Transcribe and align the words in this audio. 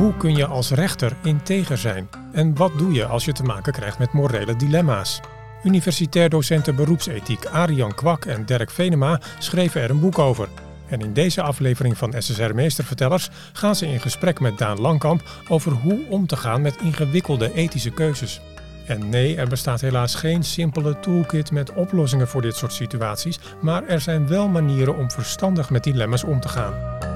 Hoe 0.00 0.16
kun 0.16 0.36
je 0.36 0.46
als 0.46 0.70
rechter 0.70 1.16
integer 1.22 1.78
zijn? 1.78 2.08
En 2.32 2.56
wat 2.56 2.78
doe 2.78 2.92
je 2.92 3.04
als 3.04 3.24
je 3.24 3.32
te 3.32 3.42
maken 3.42 3.72
krijgt 3.72 3.98
met 3.98 4.12
morele 4.12 4.56
dilemma's? 4.56 5.20
Universitair 5.64 6.28
docenten 6.28 6.76
beroepsethiek 6.76 7.46
Arian 7.46 7.94
Kwak 7.94 8.24
en 8.24 8.46
Dirk 8.46 8.70
Venema 8.70 9.20
schreven 9.38 9.80
er 9.80 9.90
een 9.90 10.00
boek 10.00 10.18
over. 10.18 10.48
En 10.88 11.00
in 11.00 11.12
deze 11.12 11.42
aflevering 11.42 11.98
van 11.98 12.14
SSR 12.18 12.54
Meestervertellers 12.54 13.30
gaan 13.52 13.76
ze 13.76 13.86
in 13.86 14.00
gesprek 14.00 14.40
met 14.40 14.58
Daan 14.58 14.80
Langkamp 14.80 15.22
over 15.48 15.72
hoe 15.72 16.06
om 16.08 16.26
te 16.26 16.36
gaan 16.36 16.62
met 16.62 16.80
ingewikkelde 16.82 17.52
ethische 17.52 17.90
keuzes. 17.90 18.40
En 18.86 19.08
nee, 19.08 19.36
er 19.36 19.48
bestaat 19.48 19.80
helaas 19.80 20.14
geen 20.14 20.42
simpele 20.42 21.00
toolkit 21.00 21.50
met 21.50 21.72
oplossingen 21.72 22.28
voor 22.28 22.42
dit 22.42 22.56
soort 22.56 22.72
situaties, 22.72 23.38
maar 23.60 23.86
er 23.86 24.00
zijn 24.00 24.28
wel 24.28 24.48
manieren 24.48 24.96
om 24.96 25.10
verstandig 25.10 25.70
met 25.70 25.84
dilemma's 25.84 26.24
om 26.24 26.40
te 26.40 26.48
gaan. 26.48 27.09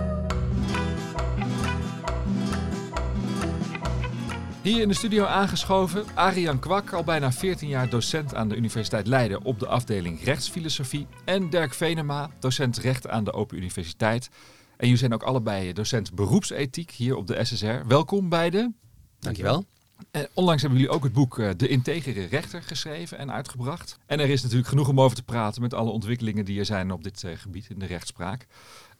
Hier 4.64 4.82
in 4.82 4.88
de 4.88 4.94
studio 4.94 5.24
aangeschoven 5.24 6.04
Arian 6.14 6.58
Kwak, 6.58 6.92
al 6.92 7.04
bijna 7.04 7.32
14 7.32 7.68
jaar 7.68 7.88
docent 7.88 8.34
aan 8.34 8.48
de 8.48 8.56
Universiteit 8.56 9.06
Leiden 9.06 9.42
op 9.42 9.58
de 9.58 9.66
afdeling 9.66 10.24
rechtsfilosofie. 10.24 11.06
En 11.24 11.50
Dirk 11.50 11.74
Venema, 11.74 12.30
docent 12.38 12.78
recht 12.78 13.08
aan 13.08 13.24
de 13.24 13.32
Open 13.32 13.56
Universiteit. 13.56 14.30
En 14.76 14.86
jullie 14.86 14.96
zijn 14.96 15.14
ook 15.14 15.22
allebei 15.22 15.72
docent 15.72 16.14
beroepsethiek 16.14 16.90
hier 16.90 17.16
op 17.16 17.26
de 17.26 17.44
SSR. 17.44 17.86
Welkom 17.86 18.28
beiden. 18.28 18.76
Dankjewel. 19.18 19.64
En 20.10 20.28
onlangs 20.34 20.62
hebben 20.62 20.80
jullie 20.80 20.94
ook 20.94 21.04
het 21.04 21.12
boek 21.12 21.38
eh, 21.38 21.50
De 21.56 21.68
Integere 21.68 22.24
Rechter 22.24 22.62
geschreven 22.62 23.18
en 23.18 23.32
uitgebracht. 23.32 23.98
En 24.06 24.20
er 24.20 24.30
is 24.30 24.42
natuurlijk 24.42 24.68
genoeg 24.68 24.88
om 24.88 25.00
over 25.00 25.16
te 25.16 25.22
praten 25.22 25.62
met 25.62 25.74
alle 25.74 25.90
ontwikkelingen 25.90 26.44
die 26.44 26.58
er 26.58 26.64
zijn 26.64 26.90
op 26.90 27.04
dit 27.04 27.24
eh, 27.24 27.36
gebied 27.36 27.70
in 27.70 27.78
de 27.78 27.86
rechtspraak. 27.86 28.46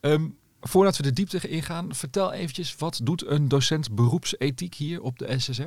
Um, 0.01 0.37
Voordat 0.69 0.97
we 0.97 1.03
de 1.03 1.13
diepte 1.13 1.49
ingaan, 1.49 1.95
vertel 1.95 2.33
eventjes, 2.33 2.77
wat 2.77 3.01
doet 3.03 3.27
een 3.27 3.49
docent 3.49 3.95
beroepsethiek 3.95 4.75
hier 4.75 5.03
op 5.03 5.19
de 5.19 5.39
SSR? 5.39 5.63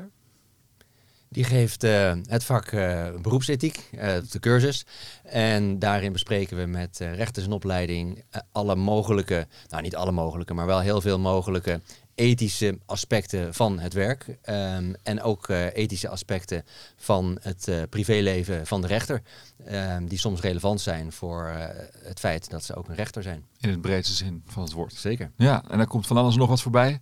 Die 1.30 1.44
geeft 1.44 1.83
uh, 1.83 2.13
het 2.23 2.44
vak 2.44 2.71
uh, 2.71 3.08
beroepsethiek, 3.21 3.89
uh, 3.94 4.02
de 4.30 4.39
cursus. 4.39 4.86
En 5.23 5.80
daarin 5.80 6.11
bespreken 6.11 6.58
we 6.58 6.66
met 6.66 6.97
rechters 6.97 7.45
en 7.45 7.52
opleiding 7.52 8.23
alle 8.52 8.75
mogelijke, 8.75 9.47
nou 9.69 9.81
niet 9.81 9.95
alle 9.95 10.11
mogelijke, 10.11 10.53
maar 10.53 10.66
wel 10.66 10.80
heel 10.80 11.02
veel 11.02 11.19
mogelijke 11.19 11.81
ethische 12.17 12.79
aspecten 12.85 13.53
van 13.53 13.79
het 13.79 13.93
werk. 13.93 14.25
Um, 14.27 14.95
en 15.03 15.21
ook 15.21 15.49
ethische 15.49 16.09
aspecten 16.09 16.65
van 16.95 17.37
het 17.41 17.69
privéleven 17.89 18.67
van 18.67 18.81
de 18.81 18.87
rechter. 18.87 19.21
Um, 19.71 20.07
die 20.07 20.19
soms 20.19 20.41
relevant 20.41 20.81
zijn 20.81 21.11
voor 21.11 21.51
het 22.03 22.19
feit 22.19 22.49
dat 22.49 22.63
ze 22.63 22.75
ook 22.75 22.87
een 22.87 22.95
rechter 22.95 23.23
zijn. 23.23 23.45
In 23.59 23.69
het 23.69 23.81
breedste 23.81 24.15
zin 24.15 24.43
van 24.47 24.63
het 24.63 24.71
woord. 24.71 24.93
Zeker. 24.93 25.31
Ja, 25.37 25.63
en 25.69 25.77
daar 25.77 25.87
komt 25.87 26.07
van 26.07 26.17
alles 26.17 26.35
nog 26.35 26.49
wat 26.49 26.61
voorbij. 26.61 27.01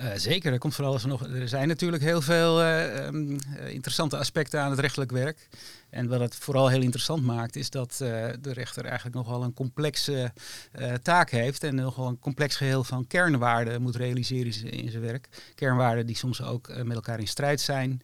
Uh, 0.00 0.06
zeker, 0.16 0.52
er 0.52 0.58
komt 0.58 0.74
van 0.74 0.84
alles 0.84 1.04
nog. 1.04 1.26
Er 1.26 1.48
zijn 1.48 1.68
natuurlijk 1.68 2.02
heel 2.02 2.20
veel 2.20 2.62
uh, 2.62 3.06
um, 3.06 3.38
interessante 3.66 4.16
aspecten 4.16 4.60
aan 4.60 4.70
het 4.70 4.80
rechtelijk 4.80 5.10
werk. 5.10 5.48
En 5.90 6.08
wat 6.08 6.20
het 6.20 6.34
vooral 6.34 6.68
heel 6.68 6.82
interessant 6.82 7.22
maakt, 7.22 7.56
is 7.56 7.70
dat 7.70 7.98
uh, 8.02 8.08
de 8.40 8.52
rechter 8.52 8.84
eigenlijk 8.84 9.16
nogal 9.16 9.42
een 9.42 9.54
complexe 9.54 10.32
uh, 10.78 10.92
taak 10.94 11.30
heeft 11.30 11.64
en 11.64 11.74
nogal 11.74 12.08
een 12.08 12.18
complex 12.18 12.56
geheel 12.56 12.84
van 12.84 13.06
kernwaarden 13.06 13.82
moet 13.82 13.96
realiseren 13.96 14.72
in 14.72 14.90
zijn 14.90 15.02
werk. 15.02 15.28
Kernwaarden 15.54 16.06
die 16.06 16.16
soms 16.16 16.42
ook 16.42 16.68
uh, 16.68 16.82
met 16.82 16.96
elkaar 16.96 17.20
in 17.20 17.28
strijd 17.28 17.60
zijn 17.60 18.02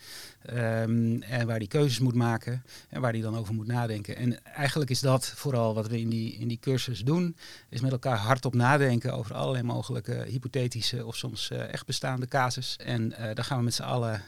um, 0.50 1.22
en 1.22 1.46
waar 1.46 1.56
hij 1.56 1.66
keuzes 1.66 1.98
moet 1.98 2.14
maken 2.14 2.64
en 2.88 3.00
waar 3.00 3.12
hij 3.12 3.20
dan 3.20 3.36
over 3.36 3.54
moet 3.54 3.66
nadenken. 3.66 4.16
En 4.16 4.44
eigenlijk 4.44 4.90
is 4.90 5.00
dat 5.00 5.26
vooral 5.26 5.74
wat 5.74 5.88
we 5.88 6.00
in 6.00 6.08
die, 6.08 6.32
in 6.32 6.48
die 6.48 6.58
cursus 6.60 7.00
doen, 7.00 7.36
is 7.68 7.80
met 7.80 7.92
elkaar 7.92 8.16
hardop 8.16 8.54
nadenken 8.54 9.12
over 9.12 9.34
allerlei 9.34 9.62
mogelijke 9.64 10.24
hypothetische 10.28 11.06
of 11.06 11.16
soms 11.16 11.50
echt 11.50 11.86
bestaande 11.86 12.28
casus. 12.28 12.76
En 12.76 13.08
daar 13.08 13.44
gaan 13.44 13.58
we 13.58 13.64
met 13.64 13.74
z'n 13.74 13.82
allen, 13.82 14.22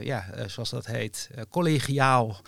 ja, 0.00 0.24
zoals 0.46 0.70
dat 0.70 0.86
heet, 0.86 1.30
collegiaal 1.50 2.40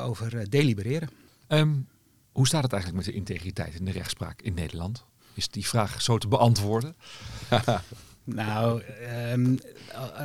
over 0.00 0.38
eh, 0.38 0.46
delibereren. 0.48 1.10
Um, 1.48 1.88
hoe 2.32 2.46
staat 2.46 2.62
het 2.62 2.72
eigenlijk 2.72 3.04
met 3.04 3.14
de 3.14 3.20
integriteit 3.20 3.74
in 3.74 3.84
de 3.84 3.90
rechtspraak 3.90 4.42
in 4.42 4.54
Nederland? 4.54 5.04
Is 5.34 5.48
die 5.48 5.66
vraag 5.66 6.02
zo 6.02 6.18
te 6.18 6.28
beantwoorden? 6.28 6.96
Nou, 8.24 8.82
um, 9.32 9.58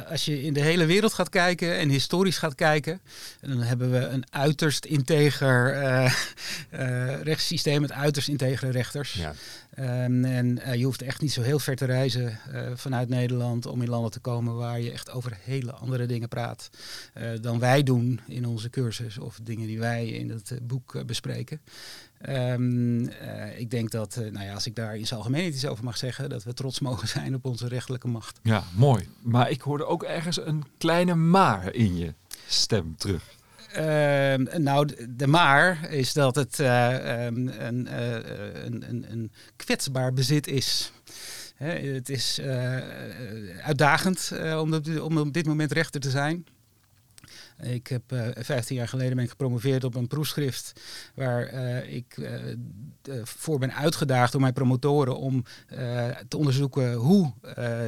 als 0.10 0.26
je 0.26 0.44
in 0.44 0.54
de 0.54 0.62
hele 0.62 0.86
wereld 0.86 1.14
gaat 1.14 1.30
kijken 1.30 1.78
en 1.78 1.90
historisch 1.90 2.38
gaat 2.38 2.56
kijken, 2.56 3.02
dan 3.42 3.60
hebben 3.60 3.92
we 3.92 3.98
een 3.98 4.24
uiterst 4.30 4.86
integer 4.86 5.76
uh, 5.76 6.14
uh, 6.74 7.22
rechtssysteem 7.22 7.82
met 7.82 7.92
uiterst 7.92 8.28
integere 8.28 8.72
rechters. 8.72 9.14
Ja. 9.14 9.34
Um, 10.04 10.26
en 10.26 10.60
uh, 10.68 10.76
je 10.76 10.84
hoeft 10.86 11.02
echt 11.02 11.22
niet 11.22 11.32
zo 11.32 11.42
heel 11.42 11.60
ver 11.60 11.76
te 11.76 11.86
reizen 11.86 12.40
vanuit 12.76 13.10
Nederland 13.10 13.66
om 13.66 13.82
in 13.82 13.90
landen 13.90 14.12
te 14.12 14.20
komen 14.20 14.56
waar 14.56 14.80
je 14.80 14.92
echt 14.92 15.12
over 15.12 15.38
hele 15.44 15.72
andere 15.72 16.06
dingen 16.06 16.28
praat 16.28 16.70
dan 17.42 17.60
wij 17.60 17.84
doen 17.84 18.20
in 18.28 18.46
onze 18.46 18.70
cursus 18.70 19.18
of 19.18 19.40
dingen 19.44 19.68
die 19.68 19.80
wij 19.80 20.08
in 20.08 20.30
het 20.30 20.60
boek 20.62 21.04
bespreken. 21.06 21.62
Um, 22.30 23.00
uh, 23.00 23.60
ik 23.60 23.72
denk 23.72 23.92
dat, 23.92 24.18
uh, 24.20 24.32
nou 24.32 24.46
ja, 24.46 24.54
als 24.54 24.66
ik 24.66 24.76
daar 24.76 24.98
in 24.98 25.08
zijn 25.08 25.20
algemeen 25.20 25.48
iets 25.48 25.66
over 25.66 25.84
mag 25.84 25.98
zeggen, 25.98 26.30
dat 26.30 26.44
we 26.44 26.54
trots 26.54 26.80
mogen 26.80 27.08
zijn 27.08 27.36
op 27.36 27.46
onze 27.46 27.68
rechtelijke 27.68 28.08
macht. 28.08 28.40
Ja, 28.44 28.64
mooi. 28.76 29.08
Maar 29.22 29.50
ik 29.50 29.62
hoorde 29.62 29.86
ook 29.86 30.04
ergens 30.04 30.46
een 30.46 30.64
kleine 30.78 31.16
maar 31.16 31.74
in 31.74 31.98
je 31.98 32.14
stem 32.48 32.96
terug. 32.98 33.36
Uh, 33.78 34.34
nou, 34.58 35.08
de 35.10 35.28
maar 35.28 35.92
is 35.92 36.14
dat 36.14 36.36
het 36.36 36.60
uh, 36.60 37.26
um, 37.26 37.48
een, 37.48 37.98
een, 37.98 38.90
een, 38.90 39.06
een, 39.12 39.32
kwetsbaar 39.56 40.14
bezit 40.14 40.48
is. 40.48 40.92
Hè, 41.56 41.70
het 41.70 42.10
is 42.10 42.42
uitdagend 43.64 44.32
om, 44.60 44.74
op, 44.74 45.02
om 45.02 45.18
op 45.18 45.34
dit 45.34 45.46
moment 45.46 45.72
rechter 45.72 46.02
te 46.02 46.10
zijn. 46.10 46.46
Ik 47.62 47.88
heb 47.88 48.12
uh, 48.12 48.28
eh, 48.28 48.44
15 48.44 48.76
jaar 48.76 48.88
geleden 48.88 49.16
ben 49.16 49.24
ik 49.24 49.30
gepromoveerd 49.30 49.84
op 49.84 49.96
een 49.96 50.08
proefschrift 50.08 50.82
waar 51.16 51.54
uh, 51.54 51.94
ik 51.94 52.18
uh, 52.18 52.32
voor 53.24 53.60
ben 53.60 53.74
uitgedaagd 53.74 54.32
door 54.32 54.42
mijn 54.42 54.54
promotoren 54.54 55.18
om 55.18 55.44
te 56.28 56.38
onderzoeken 56.38 56.94
hoe 56.94 57.34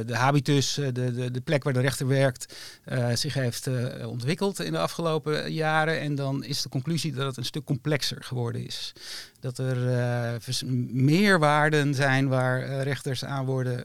de 0.06 0.14
habitus, 0.16 0.74
de, 0.74 0.92
de, 0.92 1.30
de, 1.30 1.40
plek 1.40 1.64
waar 1.64 1.72
de 1.72 1.80
rechter 1.80 2.06
werkt, 2.06 2.54
zich 3.14 3.34
heeft 3.34 3.68
ontwikkeld 4.04 4.60
in 4.60 4.72
de 4.72 4.78
afgelopen 4.78 5.52
jaren. 5.52 6.00
En 6.00 6.14
dan 6.14 6.44
is 6.44 6.62
de 6.62 6.68
conclusie 6.68 7.12
dat 7.12 7.26
het 7.26 7.36
een 7.36 7.44
stuk 7.44 7.64
complexer 7.64 8.24
geworden 8.24 8.66
is 8.66 8.92
dat 9.40 9.58
er 9.58 10.40
meer 10.92 11.38
waarden 11.38 11.94
zijn 11.94 12.28
waar 12.28 12.82
rechters 12.82 13.24
aan 13.24 13.44
worden 13.44 13.84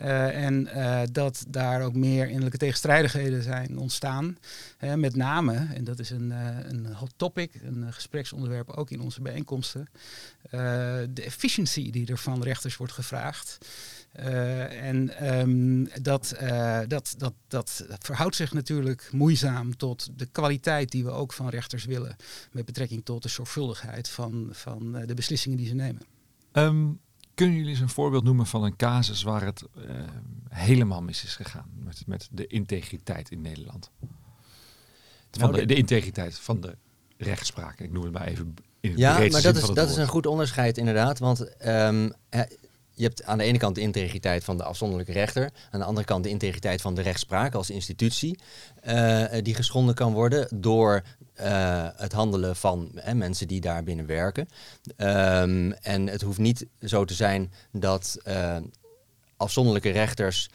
getoetst. 0.00 0.34
en 0.34 0.68
dat 1.12 1.44
daar 1.48 1.82
ook 1.82 1.94
meer 1.94 2.26
innerlijke 2.26 2.58
tegenstrijdigheden 2.58 3.42
zijn 3.42 3.78
ontstaan. 3.78 4.38
met 4.94 5.16
name, 5.16 5.66
en 5.74 5.84
dat 5.84 5.98
is 5.98 6.10
een, 6.10 6.30
een 6.70 6.86
hot 6.94 7.12
topic, 7.16 7.54
een 7.62 7.92
gespreksonderwerp 7.92 8.70
ook 8.70 8.90
in 8.90 9.00
onze 9.00 9.22
bijeenkomsten, 9.22 9.88
de 11.10 11.22
efficiëntie 11.24 11.92
die 11.92 12.06
er 12.06 12.18
van 12.18 12.42
rechters 12.42 12.76
wordt 12.76 12.92
gevraagd. 12.92 13.58
En 14.12 15.28
um, 15.38 15.88
dat, 16.02 16.34
dat, 16.86 17.14
dat, 17.16 17.40
dat 17.48 17.84
verhoudt 17.98 18.36
zich 18.36 18.52
natuurlijk 18.52 19.08
moeizaam 19.12 19.76
tot 19.76 20.08
de 20.16 20.26
kwaliteit 20.26 20.90
die 20.90 21.04
we 21.04 21.10
ook 21.10 21.32
van 21.32 21.48
rechters 21.48 21.84
willen. 21.84 22.16
Met 22.52 22.64
betrekking 22.64 23.04
tot 23.04 23.22
de 23.22 23.28
zorgvuldigheid 23.28 24.08
van, 24.08 24.48
van 24.52 24.92
de 25.06 25.14
beslissingen 25.14 25.58
die 25.58 25.66
ze 25.66 25.74
nemen. 25.74 26.02
Um, 26.52 27.00
kunnen 27.38 27.56
jullie 27.56 27.70
eens 27.70 27.80
een 27.80 27.88
voorbeeld 27.88 28.24
noemen 28.24 28.46
van 28.46 28.64
een 28.64 28.76
casus 28.76 29.22
waar 29.22 29.44
het 29.44 29.64
helemaal 30.48 31.02
mis 31.02 31.24
is 31.24 31.34
gegaan 31.34 31.70
met, 31.84 32.02
met 32.06 32.28
de 32.30 32.46
integriteit 32.46 33.30
in 33.30 33.40
Nederland? 33.40 33.90
Van 35.30 35.50
nou, 35.50 35.60
de, 35.60 35.66
de, 35.66 35.74
integriteit 35.74 36.38
van 36.38 36.60
de 36.60 36.76
rechtspraak. 37.16 37.80
Ik 37.80 37.92
noem 37.92 38.02
het 38.02 38.12
maar 38.12 38.26
even 38.26 38.54
in 38.80 38.90
het 38.90 38.98
Ja, 38.98 39.18
maar 39.18 39.42
dat, 39.42 39.56
is, 39.56 39.66
dat 39.66 39.90
is 39.90 39.96
een 39.96 40.06
goed 40.06 40.26
onderscheid 40.26 40.78
inderdaad. 40.78 41.18
Want 41.18 41.66
um, 41.66 42.12
je 42.98 43.04
hebt 43.04 43.24
aan 43.24 43.38
de 43.38 43.44
ene 43.44 43.58
kant 43.58 43.74
de 43.74 43.80
integriteit 43.80 44.44
van 44.44 44.56
de 44.56 44.64
afzonderlijke 44.64 45.12
rechter, 45.12 45.50
aan 45.70 45.80
de 45.80 45.86
andere 45.86 46.06
kant 46.06 46.24
de 46.24 46.30
integriteit 46.30 46.80
van 46.80 46.94
de 46.94 47.02
rechtspraak 47.02 47.54
als 47.54 47.70
institutie, 47.70 48.38
uh, 48.88 49.24
die 49.42 49.54
geschonden 49.54 49.94
kan 49.94 50.12
worden 50.12 50.48
door 50.54 51.02
uh, 51.40 51.88
het 51.96 52.12
handelen 52.12 52.56
van 52.56 53.00
mensen 53.14 53.48
die 53.48 53.60
daar 53.60 53.84
binnen 53.84 54.06
werken. 54.06 54.48
Um, 54.96 55.72
en 55.72 56.06
het 56.06 56.22
hoeft 56.22 56.38
niet 56.38 56.66
zo 56.80 57.04
te 57.04 57.14
zijn 57.14 57.52
dat 57.72 58.18
afzonderlijke 59.36 59.90
rechters 59.90 60.50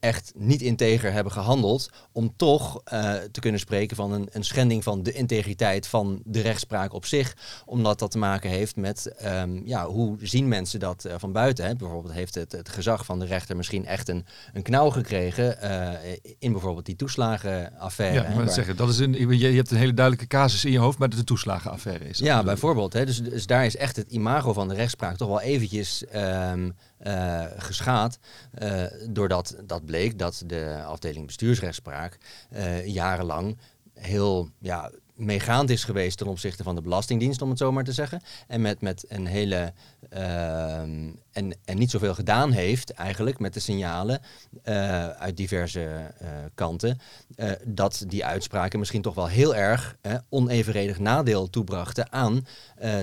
echt 0.00 0.32
niet 0.36 0.62
integer 0.62 1.12
hebben 1.12 1.32
gehandeld, 1.32 1.90
om 2.12 2.32
toch 2.36 2.82
uh, 2.92 3.14
te 3.32 3.40
kunnen 3.40 3.60
spreken 3.60 3.96
van 3.96 4.12
een, 4.12 4.28
een, 4.32 4.44
schending 4.44 4.82
van 4.82 5.02
de 5.02 5.12
integriteit 5.12 5.86
van 5.86 6.22
de 6.24 6.40
rechtspraak 6.40 6.92
op 6.92 7.06
zich, 7.06 7.36
omdat 7.66 7.98
dat 7.98 8.10
te 8.10 8.18
maken 8.18 8.50
heeft 8.50 8.76
met 8.76 9.14
um, 9.24 9.62
ja, 9.64 9.86
hoe 9.86 10.16
zien 10.20 10.48
mensen 10.48 10.80
dat 10.80 11.04
uh, 11.06 11.14
van 11.18 11.32
buiten. 11.32 11.64
Hè? 11.64 11.76
Bijvoorbeeld 11.76 12.14
heeft 12.14 12.34
het, 12.34 12.52
het 12.52 12.68
gezag 12.68 13.04
van 13.04 13.18
de 13.18 13.26
rechter 13.26 13.56
misschien 13.56 13.86
echt 13.86 14.08
een, 14.08 14.26
een 14.52 14.62
knauw 14.62 14.90
gekregen 14.90 15.58
uh, 15.62 15.90
in 16.38 16.52
bijvoorbeeld 16.52 16.86
die 16.86 16.96
toeslagenaffaire. 16.96 18.28
Ja, 18.28 18.34
maar 18.34 18.48
zeggen, 18.48 18.76
dat 18.76 18.88
is 18.88 18.98
een, 18.98 19.38
je, 19.38 19.46
hebt 19.46 19.70
een 19.70 19.76
hele 19.76 19.94
duidelijke 19.94 20.36
casus 20.36 20.64
in 20.64 20.72
je 20.72 20.78
hoofd, 20.78 20.98
maar 20.98 21.08
dat 21.08 21.18
de 21.18 21.24
toeslagenaffaire 21.24 22.08
is. 22.08 22.18
Ja, 22.18 22.42
bijvoorbeeld. 22.42 22.92
Hè? 22.92 23.06
Dus, 23.06 23.22
dus 23.22 23.46
daar 23.46 23.64
is 23.64 23.76
echt 23.76 23.96
het 23.96 24.10
imago 24.10 24.52
van 24.52 24.68
de 24.68 24.74
rechtspraak 24.74 25.16
toch 25.16 25.28
wel 25.28 25.40
eventjes 25.40 26.04
um, 26.14 26.74
uh, 27.06 27.44
geschaad. 27.56 28.18
Uh, 28.62 28.84
doordat 29.08 29.56
dat 29.64 29.84
bleek 29.84 30.18
dat 30.18 30.42
de 30.46 30.82
afdeling 30.84 31.26
bestuursrechtspraak 31.26 32.18
uh, 32.52 32.86
jarenlang 32.86 33.58
heel 33.94 34.50
ja, 34.58 34.90
meegaand 35.18 35.70
is 35.70 35.84
geweest 35.84 36.18
ten 36.18 36.26
opzichte 36.26 36.62
van 36.62 36.74
de 36.74 36.82
Belastingdienst, 36.82 37.42
om 37.42 37.48
het 37.48 37.58
zo 37.58 37.72
maar 37.72 37.84
te 37.84 37.92
zeggen. 37.92 38.20
En 38.46 38.60
met, 38.60 38.80
met 38.80 39.04
een 39.08 39.26
hele. 39.26 39.72
Uh, 40.12 40.80
en, 40.80 41.54
en 41.64 41.78
niet 41.78 41.90
zoveel 41.90 42.14
gedaan 42.14 42.52
heeft 42.52 42.90
eigenlijk 42.90 43.38
met 43.38 43.54
de 43.54 43.60
signalen 43.60 44.20
uh, 44.64 45.08
uit 45.08 45.36
diverse 45.36 45.80
uh, 46.22 46.28
kanten. 46.54 47.00
Uh, 47.36 47.50
dat 47.64 48.04
die 48.06 48.24
uitspraken 48.24 48.78
misschien 48.78 49.02
toch 49.02 49.14
wel 49.14 49.26
heel 49.26 49.54
erg 49.54 49.96
onevenredig 50.28 50.98
nadeel 50.98 51.50
toebrachten 51.50 52.12
aan 52.12 52.46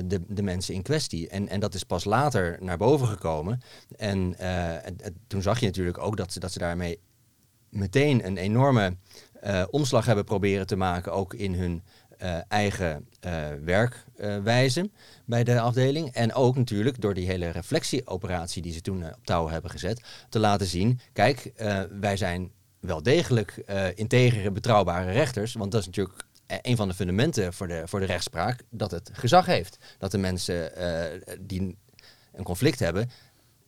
de, 0.05 0.21
de 0.27 0.43
mensen 0.43 0.73
in 0.73 0.81
kwestie. 0.81 1.29
En, 1.29 1.47
en 1.47 1.59
dat 1.59 1.73
is 1.73 1.83
pas 1.83 2.03
later 2.03 2.57
naar 2.59 2.77
boven 2.77 3.07
gekomen. 3.07 3.61
En, 3.97 4.39
en 4.39 4.97
toen 5.27 5.41
zag 5.41 5.59
je 5.59 5.65
natuurlijk 5.65 5.97
ook 5.97 6.17
dat 6.17 6.33
ze, 6.33 6.39
dat 6.39 6.51
ze 6.51 6.59
daarmee 6.59 6.99
meteen 7.69 8.25
een 8.25 8.37
enorme 8.37 8.95
omslag 9.69 10.05
hebben 10.05 10.25
proberen 10.25 10.67
te 10.67 10.75
maken, 10.75 11.13
ook 11.13 11.33
in 11.33 11.53
hun 11.53 11.83
uh, 12.21 12.37
eigen 12.47 13.07
uh, 13.25 13.47
werkwijze 13.63 14.89
bij 15.25 15.43
de 15.43 15.59
afdeling. 15.59 16.13
En 16.13 16.33
ook 16.33 16.55
natuurlijk 16.55 17.01
door 17.01 17.13
die 17.13 17.27
hele 17.27 17.49
reflectieoperatie 17.49 18.61
die 18.61 18.73
ze 18.73 18.81
toen 18.81 19.05
op 19.05 19.25
touw 19.25 19.49
hebben 19.49 19.71
gezet, 19.71 20.01
te 20.29 20.39
laten 20.39 20.67
zien, 20.67 20.99
kijk, 21.13 21.51
wij 21.99 22.17
zijn 22.17 22.51
wel 22.79 23.03
degelijk 23.03 23.63
integere, 23.95 24.51
betrouwbare 24.51 25.11
rechters. 25.11 25.53
Want 25.53 25.71
dat 25.71 25.81
is 25.81 25.85
natuurlijk 25.85 26.23
een 26.61 26.75
van 26.75 26.87
de 26.87 26.93
fundamenten 26.93 27.53
voor 27.53 27.67
de, 27.67 27.81
voor 27.85 27.99
de 27.99 28.05
rechtspraak, 28.05 28.63
dat 28.69 28.91
het 28.91 29.09
gezag 29.13 29.45
heeft. 29.45 29.77
Dat 29.97 30.11
de 30.11 30.17
mensen 30.17 30.71
die 31.39 31.77
een 32.33 32.43
conflict 32.43 32.79
hebben, 32.79 33.09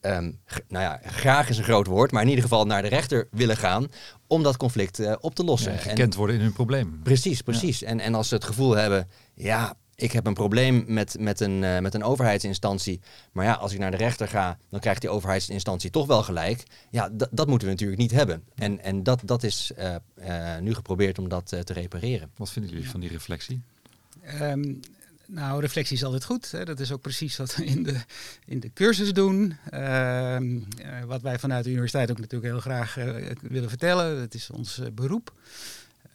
um, 0.01 0.39
nou 0.67 0.83
ja, 0.83 1.01
graag 1.03 1.49
is 1.49 1.57
een 1.57 1.63
groot 1.63 1.87
woord, 1.87 2.11
maar 2.11 2.21
in 2.21 2.29
ieder 2.29 2.43
geval 2.43 2.65
naar 2.65 2.81
de 2.81 2.87
rechter 2.87 3.27
willen 3.31 3.57
gaan 3.57 3.87
om 4.27 4.43
dat 4.43 4.57
conflict 4.57 4.99
uh, 4.99 5.15
op 5.19 5.35
te 5.35 5.43
lossen. 5.43 5.71
Ja, 5.71 5.77
gekend 5.77 6.15
worden 6.15 6.35
in 6.35 6.41
hun 6.41 6.53
probleem. 6.53 6.99
Precies, 7.03 7.41
precies. 7.41 7.79
Ja. 7.79 7.87
En, 7.87 7.99
en 7.99 8.15
als 8.15 8.27
ze 8.27 8.35
het 8.35 8.43
gevoel 8.43 8.75
hebben, 8.75 9.07
ja, 9.33 9.75
ik 9.95 10.11
heb 10.11 10.25
een 10.25 10.33
probleem 10.33 10.83
met, 10.87 11.15
met, 11.19 11.39
een, 11.39 11.61
uh, 11.61 11.79
met 11.79 11.93
een 11.93 12.03
overheidsinstantie, 12.03 12.99
maar 13.31 13.45
ja, 13.45 13.53
als 13.53 13.73
ik 13.73 13.79
naar 13.79 13.91
de 13.91 13.97
rechter 13.97 14.27
ga, 14.27 14.57
dan 14.69 14.79
krijgt 14.79 15.01
die 15.01 15.09
overheidsinstantie 15.09 15.89
toch 15.89 16.07
wel 16.07 16.23
gelijk. 16.23 16.63
Ja, 16.89 17.09
dat 17.31 17.47
moeten 17.47 17.67
we 17.67 17.73
natuurlijk 17.73 17.99
niet 17.99 18.11
hebben. 18.11 18.43
En, 18.55 18.83
en 18.83 19.03
dat, 19.03 19.21
dat 19.25 19.43
is 19.43 19.71
uh, 19.77 20.57
nu 20.59 20.73
geprobeerd 20.73 21.19
om 21.19 21.29
dat 21.29 21.45
te 21.45 21.73
repareren. 21.73 22.31
Wat 22.35 22.49
vinden 22.49 22.71
jullie 22.71 22.89
van 22.89 22.99
die 22.99 23.09
reflectie? 23.09 23.61
Um, 24.41 24.79
nou, 25.27 25.61
reflectie 25.61 25.95
is 25.95 26.03
altijd 26.03 26.23
goed. 26.23 26.51
Hè. 26.51 26.65
Dat 26.65 26.79
is 26.79 26.91
ook 26.91 27.01
precies 27.01 27.37
wat 27.37 27.55
we 27.55 27.65
in 27.65 27.83
de, 27.83 27.95
in 28.45 28.59
de 28.59 28.73
cursus 28.73 29.13
doen. 29.13 29.57
Uh, 29.73 30.37
wat 31.05 31.21
wij 31.21 31.39
vanuit 31.39 31.63
de 31.63 31.69
universiteit 31.69 32.11
ook 32.11 32.19
natuurlijk 32.19 32.51
heel 32.51 32.61
graag 32.61 32.97
uh, 32.97 33.31
willen 33.41 33.69
vertellen. 33.69 34.19
Het 34.19 34.33
is 34.33 34.49
ons 34.49 34.79
uh, 34.79 34.87
beroep. 34.93 35.33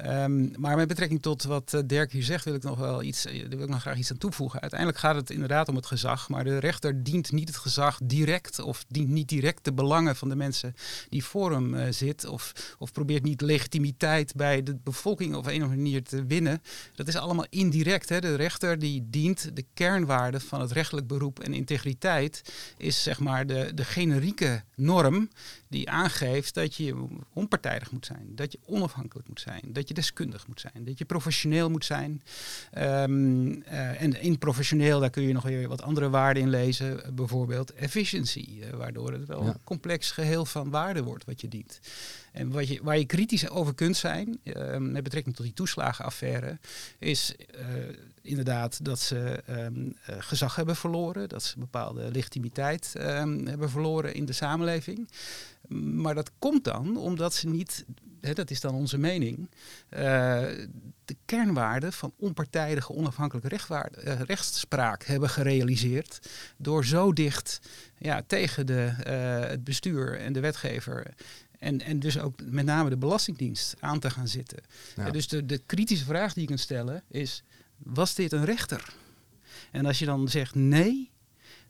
Um, 0.07 0.53
maar 0.59 0.77
met 0.77 0.89
betrekking 0.89 1.23
tot 1.23 1.43
wat 1.43 1.73
uh, 1.75 1.81
Dirk 1.87 2.13
hier 2.13 2.23
zegt, 2.23 2.45
wil 2.45 2.55
ik 2.55 2.63
nog 2.63 2.79
wel 2.79 3.03
iets, 3.03 3.27
uh, 3.27 3.49
wil 3.49 3.63
ik 3.63 3.69
nog 3.69 3.81
graag 3.81 3.99
iets 3.99 4.11
aan 4.11 4.19
toevoegen. 4.19 4.61
Uiteindelijk 4.61 4.99
gaat 4.99 5.15
het 5.15 5.31
inderdaad 5.31 5.69
om 5.69 5.77
het 5.77 5.87
gezag, 5.87 6.29
maar 6.29 6.45
de 6.45 6.59
rechter 6.59 7.03
dient 7.03 7.33
niet 7.33 7.49
het 7.49 7.57
gezag 7.57 8.01
direct 8.05 8.59
of 8.59 8.85
dient 8.89 9.09
niet 9.09 9.29
direct 9.29 9.65
de 9.65 9.73
belangen 9.73 10.17
van 10.17 10.29
de 10.29 10.37
mensen 10.37 10.75
die 11.09 11.25
voor 11.25 11.53
hem 11.53 11.75
uh, 11.75 11.87
zit 11.91 12.25
of, 12.25 12.53
of 12.79 12.93
probeert 12.93 13.23
niet 13.23 13.41
legitimiteit 13.41 14.35
bij 14.35 14.63
de 14.63 14.77
bevolking 14.77 15.35
op 15.35 15.47
een 15.47 15.51
of 15.51 15.63
andere 15.63 15.77
manier 15.77 16.03
te 16.03 16.25
winnen. 16.25 16.63
Dat 16.95 17.09
is 17.09 17.17
allemaal 17.17 17.47
indirect. 17.49 18.09
Hè. 18.09 18.21
De 18.21 18.35
rechter 18.35 18.79
die 18.79 19.07
dient 19.11 19.57
de 19.57 19.65
kernwaarden 19.75 20.41
van 20.41 20.61
het 20.61 20.73
rechtelijk 20.73 21.07
beroep 21.07 21.41
en 21.41 21.55
integriteit 21.55 22.53
is 22.77 23.03
zeg 23.03 23.21
maar 23.21 23.47
de, 23.47 23.75
de 23.75 23.85
generieke 23.85 24.63
norm 24.75 25.29
die 25.69 25.91
aangeeft 25.91 26.55
dat 26.55 26.75
je 26.75 27.07
onpartijdig 27.33 27.91
moet 27.91 28.07
zijn, 28.07 28.27
dat 28.35 28.53
je 28.53 28.59
onafhankelijk 28.67 29.29
moet 29.29 29.41
zijn, 29.41 29.63
dat 29.67 29.82
je 29.89 29.95
deskundig 29.95 30.47
moet 30.47 30.61
zijn, 30.61 30.85
dat 30.85 30.99
je 30.99 31.05
professioneel 31.05 31.71
moet 31.71 31.85
zijn. 31.85 32.23
Um, 32.79 33.47
uh, 33.53 34.03
en 34.03 34.21
in 34.21 34.39
professioneel, 34.39 35.01
daar 35.01 35.11
kun 35.11 35.23
je 35.23 35.33
nog 35.33 35.43
weer 35.43 35.69
wat 35.69 35.83
andere 35.83 36.11
waarden 36.11 36.43
in 36.43 36.51
lezen, 36.51 37.15
bijvoorbeeld 37.15 37.73
efficiency, 37.73 38.49
uh, 38.61 38.71
waardoor 38.71 39.13
het 39.13 39.27
wel 39.27 39.45
ja. 39.45 39.49
een 39.49 39.65
complex 39.65 40.11
geheel 40.11 40.45
van 40.45 40.71
waarde 40.71 41.03
wordt 41.03 41.25
wat 41.25 41.41
je 41.41 41.49
dient. 41.49 41.81
En 42.33 42.51
wat 42.51 42.69
je, 42.69 42.81
waar 42.83 42.99
je 42.99 43.05
kritisch 43.05 43.49
over 43.49 43.75
kunt 43.75 43.97
zijn, 43.97 44.39
uh, 44.45 44.77
met 44.77 45.03
betrekking 45.03 45.37
tot 45.37 45.45
die 45.45 45.55
toeslagenaffaire, 45.55 46.59
is 46.99 47.35
inderdaad 48.23 48.85
dat 48.85 49.01
ze 49.01 49.43
um, 49.51 49.85
uh, 49.85 50.17
gezag 50.19 50.57
hebben 50.57 50.77
verloren, 50.77 51.29
dat 51.29 51.43
ze 51.43 51.59
bepaalde 51.59 52.11
legitimiteit 52.11 52.95
um, 52.97 53.47
hebben 53.47 53.71
verloren 53.71 54.15
in 54.15 54.25
de 54.25 54.33
samenleving. 54.33 55.09
Maar 55.69 56.15
dat 56.15 56.31
komt 56.39 56.65
dan 56.65 56.97
omdat 56.97 57.35
ze 57.35 57.49
niet, 57.49 57.85
hè, 58.23 58.33
dat 58.33 58.51
is 58.51 58.61
dan 58.61 58.75
onze 58.75 58.99
mening, 58.99 59.39
uh, 59.39 59.99
de 61.05 61.17
kernwaarden 61.25 61.93
van 61.93 62.13
onpartijdige, 62.17 62.93
onafhankelijke 62.93 63.59
uh, 63.69 64.21
rechtspraak 64.21 65.05
hebben 65.05 65.31
gerealiseerd. 65.31 66.31
Door 66.57 66.85
zo 66.85 67.13
dicht 67.13 67.61
ja, 67.99 68.23
tegen 68.27 68.67
de, 68.67 68.95
uh, 69.07 69.49
het 69.49 69.65
bestuur 69.65 70.19
en 70.19 70.33
de 70.33 70.41
wetgever 70.41 71.15
en, 71.63 71.81
en 71.81 71.99
dus 71.99 72.19
ook 72.19 72.41
met 72.45 72.65
name 72.65 72.91
de 72.91 72.97
Belastingdienst 72.97 73.75
aan 73.81 73.99
te 73.99 74.11
gaan 74.11 74.29
zitten. 74.29 74.59
Ja. 74.97 75.11
dus 75.11 75.29
de, 75.29 75.47
de 75.47 75.59
kritische 75.59 76.05
vraag 76.05 76.33
die 76.33 76.43
je 76.43 76.49
kunt 76.49 76.61
stellen 76.61 77.03
is, 77.09 77.43
was 77.77 78.15
dit 78.15 78.33
een 78.33 78.45
rechter? 78.45 78.95
En 79.71 79.87
als 79.87 79.99
je 79.99 80.05
dan 80.05 80.29
zegt 80.29 80.55
nee, 80.55 81.11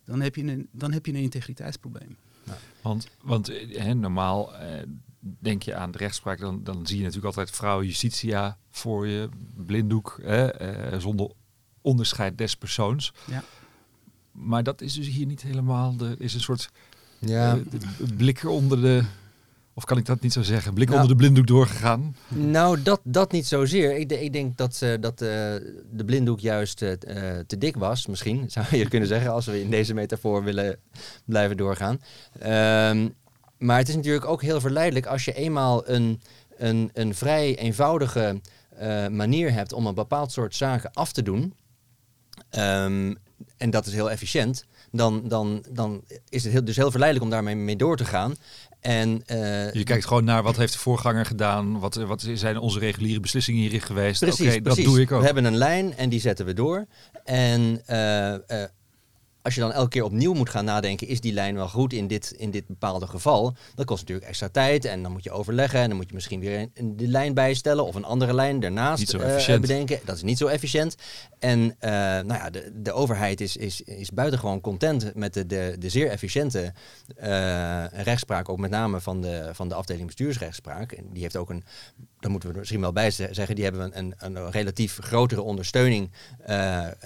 dan 0.05 0.21
heb 0.21 0.37
je 0.37 0.43
een, 0.43 0.69
dan 0.71 0.93
heb 0.93 1.07
je 1.07 1.13
een 1.13 1.19
integriteitsprobleem. 1.19 2.17
Ja. 2.45 2.59
Want, 2.83 3.09
want 3.23 3.51
normaal 3.95 4.57
eh, 4.57 4.83
denk 5.23 5.63
je 5.63 5.75
aan 5.75 5.91
de 5.91 5.99
rechtspraak, 5.99 6.39
dan, 6.41 6.65
dan 6.65 6.87
zie 6.87 6.97
je 6.97 7.03
natuurlijk 7.03 7.37
altijd 7.37 7.57
vrouw 7.57 7.83
justitia 7.83 8.59
voor 8.71 9.07
je, 9.07 9.29
blinddoek, 9.57 10.19
hè, 10.23 10.47
eh, 10.47 10.99
zonder 11.01 11.31
onderscheid 11.81 12.39
des 12.39 12.57
persoons. 12.57 13.13
Ja. 13.27 13.45
Maar 14.33 14.63
dat 14.63 14.81
is 14.81 14.95
dus 14.95 15.09
hier 15.09 15.27
niet 15.27 15.43
helemaal, 15.43 15.97
de, 15.97 16.15
is 16.19 16.35
een 16.35 16.41
soort 16.41 16.71
ja. 17.19 17.57
uh, 17.57 17.63
blik 18.17 18.45
onder 18.45 18.81
de 18.81 19.05
of 19.75 19.85
kan 19.85 19.99
ik 19.99 20.07
dat 20.07 20.21
niet 20.21 20.33
zo 20.33 20.43
zeggen? 20.43 20.75
Blik 20.75 20.89
nou, 20.89 21.01
onder 21.01 21.17
de 21.17 21.23
blinddoek 21.23 21.47
doorgegaan? 21.47 22.17
Nou, 22.29 22.83
dat, 22.83 23.01
dat 23.05 23.33
niet 23.33 23.47
zozeer. 23.47 23.97
Ik, 23.97 24.13
ik 24.13 24.33
denk 24.33 24.57
dat, 24.57 24.81
uh, 24.83 24.95
dat 25.01 25.23
uh, 25.23 25.29
de 25.91 26.05
blinddoek 26.05 26.41
juist 26.41 26.83
uh, 26.83 26.91
te 27.47 27.59
dik 27.59 27.77
was, 27.77 28.07
misschien 28.07 28.45
zou 28.51 28.67
je 28.71 28.89
kunnen 28.89 29.09
zeggen, 29.09 29.33
als 29.33 29.47
we 29.47 29.61
in 29.61 29.71
deze 29.71 29.95
metafoor 29.95 30.45
willen 30.45 30.79
blijven 31.25 31.57
doorgaan. 31.57 32.01
Um, 32.97 33.15
maar 33.63 33.79
het 33.79 33.89
is 33.89 33.95
natuurlijk 33.95 34.27
ook 34.27 34.43
heel 34.43 34.61
verleidelijk 34.61 35.07
als 35.07 35.25
je 35.25 35.33
eenmaal 35.33 35.89
een, 35.89 36.21
een, 36.57 36.91
een 36.93 37.15
vrij 37.15 37.57
eenvoudige 37.57 38.41
manier 39.11 39.53
hebt 39.53 39.73
om 39.73 39.87
een 39.87 39.95
bepaald 39.95 40.33
soort 40.33 40.55
zaken 40.55 40.91
af 40.93 41.13
te 41.13 41.23
doen. 41.23 41.55
Um, 42.51 43.17
en 43.57 43.71
dat 43.71 43.87
is 43.87 43.93
heel 43.93 44.11
efficiënt. 44.11 44.65
Dan, 44.91 45.29
dan, 45.29 45.65
dan 45.71 46.05
is 46.29 46.45
het 46.45 46.53
heel, 46.53 46.65
dus 46.65 46.77
heel 46.77 46.91
verleidelijk 46.91 47.31
om 47.31 47.33
daarmee 47.35 47.57
mee 47.57 47.77
door 47.77 47.97
te 47.97 48.05
gaan. 48.05 48.35
En, 48.81 49.23
uh, 49.27 49.73
je 49.73 49.85
kijkt 49.85 50.07
gewoon 50.07 50.25
naar 50.25 50.43
wat 50.43 50.57
heeft 50.57 50.73
de 50.73 50.79
voorganger 50.79 51.27
gedaan, 51.27 51.79
wat, 51.79 51.95
wat 51.95 52.27
zijn 52.35 52.59
onze 52.59 52.79
reguliere 52.79 53.21
beslissingen 53.21 53.61
hierin 53.61 53.81
geweest. 53.81 54.21
Precies, 54.21 54.47
okay, 54.47 54.61
precies. 54.61 54.85
dat 54.85 54.93
doe 54.93 55.03
ik 55.03 55.13
ook. 55.13 55.21
We 55.21 55.25
hebben 55.27 55.45
een 55.45 55.57
lijn 55.57 55.97
en 55.97 56.09
die 56.09 56.21
zetten 56.21 56.47
we 56.47 56.53
door. 56.53 56.87
En 57.25 57.83
uh, 57.91 58.31
uh, 58.31 58.39
als 59.43 59.55
je 59.55 59.61
dan 59.61 59.73
elke 59.73 59.89
keer 59.89 60.05
opnieuw 60.05 60.33
moet 60.33 60.51
gaan 60.51 60.65
nadenken, 60.65 61.07
is 61.07 61.21
die 61.21 61.33
lijn 61.33 61.55
wel 61.55 61.69
goed 61.69 61.93
in 61.93 62.07
dit, 62.07 62.35
in 62.37 62.51
dit 62.51 62.67
bepaalde 62.67 63.07
geval? 63.07 63.57
Dat 63.75 63.87
kost 63.87 64.01
natuurlijk 64.01 64.29
extra 64.29 64.49
tijd 64.49 64.85
en 64.85 65.03
dan 65.03 65.13
moet 65.13 65.25
je 65.25 65.31
overleggen 65.31 65.81
en 65.81 65.89
dan 65.89 65.97
moet 65.97 66.09
je 66.09 66.15
misschien 66.15 66.41
weer 66.41 66.61
een, 66.61 66.71
een, 66.75 66.97
de 66.97 67.07
lijn 67.07 67.35
bijstellen 67.35 67.85
of 67.85 67.95
een 67.95 68.05
andere 68.05 68.35
lijn 68.35 68.61
daarnaast 68.61 69.15
uh, 69.15 69.59
bedenken. 69.59 70.01
Dat 70.05 70.17
is 70.17 70.23
niet 70.23 70.39
zo 70.39 70.47
efficiënt. 70.47 70.95
En 71.39 71.61
uh, 71.61 71.71
nou 71.81 72.35
ja, 72.35 72.51
de, 72.51 72.71
de 72.75 72.93
overheid 72.93 73.41
is, 73.41 73.57
is, 73.57 73.81
is 73.81 74.11
buitengewoon 74.11 74.61
content 74.61 75.15
met 75.15 75.35
de, 75.35 75.47
de, 75.47 75.77
de 75.79 75.89
zeer 75.89 76.09
efficiënte 76.09 76.73
uh, 77.23 77.85
rechtspraak, 77.87 78.49
ook 78.49 78.59
met 78.59 78.71
name 78.71 79.01
van 79.01 79.21
de, 79.21 79.51
van 79.53 79.69
de 79.69 79.75
afdeling 79.75 80.07
bestuursrechtspraak. 80.07 80.93
En 80.93 81.05
die 81.13 81.23
heeft 81.23 81.37
ook 81.37 81.51
een, 81.51 81.65
daar 82.19 82.31
moeten 82.31 82.49
we 82.49 82.55
er 82.55 82.61
misschien 82.61 82.81
wel 82.81 82.93
bij 82.93 83.11
zeggen, 83.11 83.55
die 83.55 83.65
hebben 83.65 83.99
een, 83.99 84.15
een 84.19 84.51
relatief 84.51 84.99
grotere 85.01 85.43
ondersteuning 85.43 86.11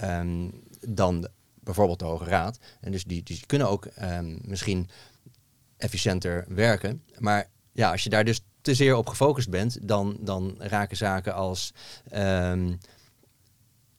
um, 0.03 0.61
dan 0.87 1.27
bijvoorbeeld 1.67 1.99
de 1.99 2.05
Hoge 2.05 2.25
Raad. 2.25 2.57
En 2.81 2.91
dus 2.91 3.03
die, 3.03 3.23
die 3.23 3.45
kunnen 3.45 3.69
ook 3.69 3.87
um, 4.01 4.39
misschien 4.41 4.89
efficiënter 5.77 6.45
werken. 6.47 7.03
Maar 7.17 7.49
ja, 7.71 7.91
als 7.91 8.03
je 8.03 8.09
daar 8.09 8.25
dus 8.25 8.41
te 8.61 8.75
zeer 8.75 8.95
op 8.95 9.07
gefocust 9.07 9.49
bent, 9.49 9.77
dan, 9.81 10.17
dan 10.19 10.55
raken 10.57 10.97
zaken 10.97 11.33
als 11.33 11.73
ehm, 12.09 12.73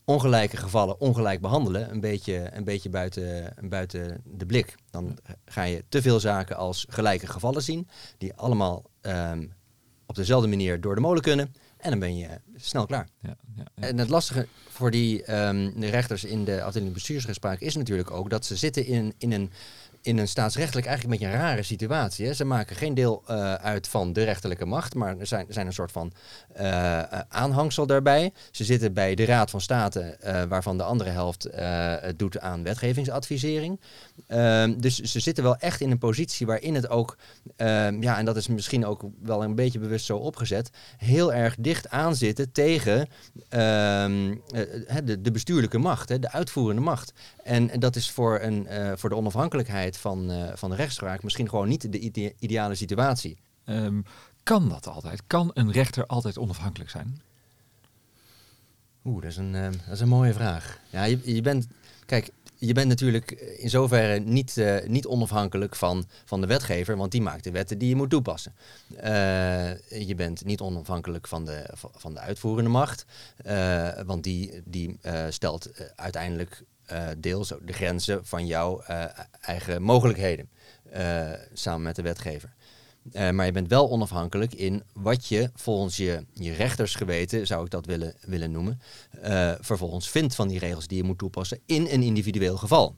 ongelijke 0.03 0.57
gevallen 0.57 0.99
ongelijk 0.99 1.41
behandelen 1.41 1.91
een 1.91 1.99
beetje, 1.99 2.49
een 2.53 2.63
beetje 2.63 2.89
buiten, 2.89 3.53
buiten 3.69 4.21
de 4.25 4.45
blik. 4.45 4.75
Dan 4.89 5.17
ga 5.45 5.63
je 5.63 5.83
te 5.89 6.01
veel 6.01 6.19
zaken 6.19 6.55
als 6.55 6.85
gelijke 6.89 7.27
gevallen 7.27 7.63
zien, 7.63 7.87
die 8.17 8.33
allemaal 8.33 8.83
ehm, 9.01 9.47
op 10.05 10.15
dezelfde 10.15 10.47
manier 10.47 10.81
door 10.81 10.95
de 10.95 11.01
molen 11.01 11.21
kunnen. 11.21 11.53
En 11.79 11.89
dan 11.89 11.99
ben 11.99 12.17
je 12.17 12.27
snel 12.55 12.85
klaar. 12.85 13.07
Ja, 13.21 13.37
ja, 13.55 13.63
ja. 13.75 13.87
En 13.87 13.97
het 13.97 14.09
lastige 14.09 14.47
voor 14.69 14.91
die 14.91 15.23
ehm, 15.23 15.71
de 15.79 15.89
rechters 15.89 16.23
in 16.23 16.45
de 16.45 16.63
afdeling 16.63 16.93
bestuursrechtspraak 16.93 17.59
is 17.59 17.75
natuurlijk 17.75 18.11
ook 18.11 18.29
dat 18.29 18.45
ze 18.45 18.55
zitten 18.55 18.85
in, 18.85 19.13
in 19.17 19.31
een 19.31 19.51
in 20.01 20.17
een 20.17 20.27
staatsrechtelijk 20.27 20.87
eigenlijk 20.87 21.21
een 21.21 21.27
beetje 21.27 21.37
een 21.37 21.45
rare 21.49 21.63
situatie. 21.63 22.25
Hè. 22.25 22.33
Ze 22.33 22.45
maken 22.45 22.75
geen 22.75 22.93
deel 22.93 23.23
uh, 23.29 23.53
uit 23.53 23.87
van 23.87 24.13
de 24.13 24.23
rechterlijke 24.23 24.65
macht, 24.65 24.95
maar 24.95 25.17
er 25.17 25.27
zijn, 25.27 25.45
zijn 25.49 25.67
een 25.67 25.73
soort 25.73 25.91
van 25.91 26.11
uh, 26.59 27.01
aanhangsel 27.29 27.85
daarbij. 27.85 28.33
Ze 28.51 28.63
zitten 28.63 28.93
bij 28.93 29.15
de 29.15 29.25
Raad 29.25 29.49
van 29.49 29.61
State, 29.61 30.17
uh, 30.25 30.43
waarvan 30.43 30.77
de 30.77 30.83
andere 30.83 31.09
helft 31.09 31.47
het 32.01 32.19
doet 32.19 32.39
aan 32.39 32.63
wetgevingsadvisering. 32.63 33.79
Ehm, 34.27 34.79
dus 34.79 34.99
ze 34.99 35.19
zitten 35.19 35.43
wel 35.43 35.57
echt 35.57 35.81
in 35.81 35.91
een 35.91 35.97
positie 35.97 36.45
waarin 36.45 36.75
het 36.75 36.89
ook, 36.89 37.17
ehm, 37.55 38.01
ja, 38.01 38.17
en 38.17 38.25
dat 38.25 38.35
is 38.35 38.47
misschien 38.47 38.85
ook 38.85 39.03
wel 39.21 39.43
een 39.43 39.55
beetje 39.55 39.79
bewust 39.79 40.05
zo 40.05 40.17
opgezet, 40.17 40.69
heel 40.97 41.33
erg 41.33 41.55
dicht 41.59 41.89
aanzitten 41.89 42.51
tegen 42.51 43.07
ehm, 43.49 44.35
de, 45.03 45.21
de, 45.21 45.31
bestuurlijke 45.31 45.77
macht, 45.77 46.09
hè, 46.09 46.19
de 46.19 46.31
uitvoerende 46.31 46.81
macht. 46.81 47.13
En 47.43 47.79
dat 47.79 47.95
is 47.95 48.11
voor, 48.11 48.39
een, 48.41 48.67
voor 48.97 49.09
de 49.09 49.15
onafhankelijkheid 49.15 49.88
van, 49.97 50.31
uh, 50.31 50.51
van 50.53 50.69
de 50.69 50.75
rechtspraak 50.75 51.23
misschien 51.23 51.49
gewoon 51.49 51.67
niet 51.67 51.91
de 51.91 51.99
ide 51.99 52.33
ideale 52.39 52.75
situatie. 52.75 53.37
Um, 53.65 54.03
kan 54.43 54.69
dat 54.69 54.87
altijd? 54.87 55.21
Kan 55.27 55.51
een 55.53 55.71
rechter 55.71 56.05
altijd 56.05 56.37
onafhankelijk 56.37 56.89
zijn? 56.89 57.21
Oeh, 59.05 59.21
dat 59.21 59.31
is 59.31 59.37
een, 59.37 59.53
uh, 59.53 59.63
dat 59.63 59.93
is 59.93 59.99
een 59.99 60.07
mooie 60.07 60.33
vraag. 60.33 60.79
Ja, 60.89 61.03
je, 61.03 61.33
je 61.33 61.41
bent, 61.41 61.67
kijk, 62.05 62.29
je 62.55 62.73
bent 62.73 62.87
natuurlijk 62.87 63.31
in 63.31 63.69
zoverre 63.69 64.19
niet, 64.19 64.57
uh, 64.57 64.87
niet 64.87 65.05
onafhankelijk 65.05 65.75
van, 65.75 66.05
van 66.25 66.41
de 66.41 66.47
wetgever, 66.47 66.97
want 66.97 67.11
die 67.11 67.21
maakt 67.21 67.43
de 67.43 67.51
wetten 67.51 67.77
die 67.77 67.89
je 67.89 67.95
moet 67.95 68.09
toepassen. 68.09 68.55
Uh, 68.91 69.79
je 70.07 70.13
bent 70.15 70.45
niet 70.45 70.61
onafhankelijk 70.61 71.27
van 71.27 71.45
de, 71.45 71.73
van 71.73 72.13
de 72.13 72.19
uitvoerende 72.19 72.69
macht, 72.69 73.05
uh, 73.45 73.89
want 74.05 74.23
die, 74.23 74.61
die 74.65 74.99
stelt 75.29 75.69
uiteindelijk 75.95 76.63
deels 77.17 77.47
de 77.47 77.73
grenzen 77.73 78.25
van 78.25 78.45
jouw 78.45 78.81
uh, 78.89 79.05
eigen 79.41 79.81
mogelijkheden 79.81 80.49
uh, 80.95 81.31
samen 81.53 81.81
met 81.81 81.95
de 81.95 82.01
wetgever. 82.01 82.53
maar 83.11 83.45
je 83.45 83.51
bent 83.51 83.67
wel 83.67 83.89
onafhankelijk 83.89 84.53
in 84.53 84.83
wat 84.93 85.25
je 85.25 85.49
volgens 85.53 85.97
je, 85.97 86.25
je 86.33 86.53
rechtersgeweten, 86.53 87.47
zou 87.47 87.65
ik 87.65 87.71
dat 87.71 87.85
willen, 87.85 88.15
willen 88.21 88.51
noemen, 88.51 88.81
vervolgens 89.59 90.09
vindt 90.09 90.35
van 90.35 90.47
die 90.47 90.59
regels 90.59 90.87
die 90.87 90.97
je 90.97 91.03
moet 91.03 91.17
toepassen 91.17 91.59
in 91.65 91.87
een 91.89 92.03
individueel 92.03 92.57
geval. 92.57 92.95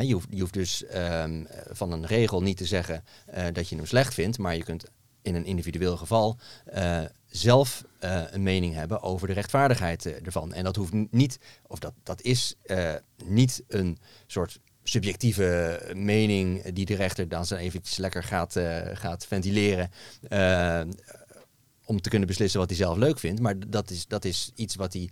Je, 0.00 0.12
hoeft, 0.12 0.26
je, 0.30 0.40
hoeft, 0.40 0.52
dus 0.52 0.84
um, 0.94 1.46
van 1.70 1.92
een 1.92 2.06
regel 2.06 2.42
niet 2.42 2.56
te 2.56 2.66
zeggen 2.66 3.04
dat 3.52 3.68
je 3.68 3.76
hem 3.76 3.86
slecht 3.86 4.14
vindt, 4.14 4.38
maar 4.38 4.56
je 4.56 4.64
kunt 4.64 4.84
in 5.22 5.34
een 5.34 5.44
individueel 5.44 5.96
geval 5.96 6.38
zelf 7.32 7.84
uh, 8.00 8.22
een 8.30 8.42
mening 8.42 8.74
hebben 8.74 9.02
over 9.02 9.26
de 9.26 9.32
rechtvaardigheid 9.32 10.06
uh, 10.06 10.26
ervan. 10.26 10.52
En 10.52 10.64
dat 10.64 10.76
hoeft 10.76 10.92
niet, 11.10 11.38
of 11.66 11.78
dat, 11.78 11.92
dat 12.02 12.22
is 12.22 12.54
uh, 12.66 12.94
niet 13.24 13.62
een 13.68 13.98
soort 14.26 14.60
subjectieve 14.82 15.80
mening 15.94 16.72
die 16.72 16.86
de 16.86 16.94
rechter 16.94 17.28
dan 17.28 17.46
zo 17.46 17.54
eventjes 17.54 17.96
lekker 17.96 18.22
gaat, 18.22 18.60
gaat 18.92 19.26
ventileren. 19.26 19.90
om 21.84 22.00
te 22.00 22.08
kunnen 22.08 22.28
beslissen 22.28 22.60
wat 22.60 22.68
hij 22.68 22.78
zelf 22.78 22.96
leuk 22.96 23.18
vindt. 23.18 23.40
Maar 23.40 23.54
dat 23.70 23.90
is, 23.90 24.06
dat 24.06 24.24
is 24.24 24.50
iets 24.54 24.74
wat 24.74 24.92
hij 24.92 25.10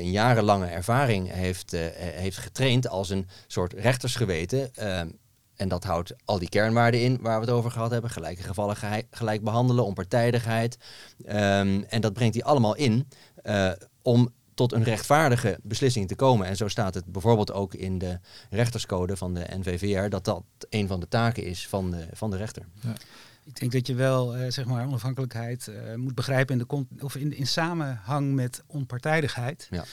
in 0.00 0.10
jarenlange 0.10 0.66
ervaring 0.66 1.32
heeft, 1.32 1.70
heeft 1.96 2.38
getraind 2.38 2.88
als 2.88 3.10
een 3.10 3.28
soort 3.46 3.72
rechtersgeweten. 3.72 4.70
En 5.62 5.68
dat 5.68 5.84
houdt 5.84 6.14
al 6.24 6.38
die 6.38 6.48
kernwaarden 6.48 7.02
in 7.02 7.18
waar 7.20 7.40
we 7.40 7.46
het 7.46 7.54
over 7.54 7.70
gehad 7.70 7.90
hebben. 7.90 8.10
Gelijke 8.10 8.42
gevallen 8.42 8.76
gelijk 9.10 9.42
behandelen, 9.42 9.84
onpartijdigheid. 9.84 10.78
Um, 11.26 11.84
en 11.84 12.00
dat 12.00 12.12
brengt 12.12 12.34
hij 12.34 12.44
allemaal 12.44 12.76
in 12.76 13.08
uh, 13.44 13.72
om 14.02 14.28
tot 14.54 14.72
een 14.72 14.82
rechtvaardige 14.84 15.58
beslissing 15.62 16.08
te 16.08 16.14
komen. 16.14 16.46
En 16.46 16.56
zo 16.56 16.68
staat 16.68 16.94
het 16.94 17.04
bijvoorbeeld 17.04 17.52
ook 17.52 17.74
in 17.74 17.98
de 17.98 18.18
rechterscode 18.50 19.16
van 19.16 19.34
de 19.34 19.46
NVVR... 19.58 20.08
dat 20.08 20.24
dat 20.24 20.42
een 20.68 20.86
van 20.86 21.00
de 21.00 21.08
taken 21.08 21.44
is 21.44 21.68
van 21.68 21.90
de, 21.90 22.06
van 22.12 22.30
de 22.30 22.36
rechter. 22.36 22.62
Ja. 22.80 22.94
Ik 23.44 23.60
denk 23.60 23.72
dat 23.72 23.86
je 23.86 23.94
wel 23.94 24.36
uh, 24.36 24.50
zeg 24.50 24.64
maar 24.64 24.86
onafhankelijkheid 24.86 25.66
uh, 25.66 25.94
moet 25.94 26.14
begrijpen 26.14 26.60
in, 26.60 26.66
de 26.68 26.86
of 27.04 27.16
in, 27.16 27.36
in 27.36 27.46
samenhang 27.46 28.34
met 28.34 28.62
onpartijdigheid. 28.66 29.66
Ja 29.70 29.84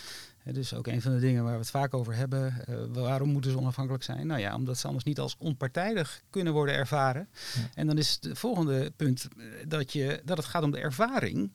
dus 0.53 0.73
ook 0.73 0.87
een 0.87 1.01
van 1.01 1.11
de 1.11 1.19
dingen 1.19 1.43
waar 1.43 1.53
we 1.53 1.59
het 1.59 1.69
vaak 1.69 1.93
over 1.93 2.15
hebben. 2.15 2.63
Uh, 2.69 2.75
waarom 2.91 3.29
moeten 3.29 3.51
ze 3.51 3.57
onafhankelijk 3.57 4.03
zijn? 4.03 4.27
Nou 4.27 4.39
ja, 4.39 4.55
omdat 4.55 4.77
ze 4.77 4.87
anders 4.87 5.05
niet 5.05 5.19
als 5.19 5.35
onpartijdig 5.37 6.21
kunnen 6.29 6.53
worden 6.53 6.75
ervaren. 6.75 7.27
Ja. 7.55 7.61
En 7.73 7.87
dan 7.87 7.97
is 7.97 8.19
het 8.21 8.37
volgende 8.37 8.91
punt 8.95 9.27
eh, 9.37 9.45
dat, 9.67 9.93
je, 9.93 10.21
dat 10.25 10.37
het 10.37 10.45
gaat 10.45 10.63
om 10.63 10.71
de 10.71 10.79
ervaring 10.79 11.51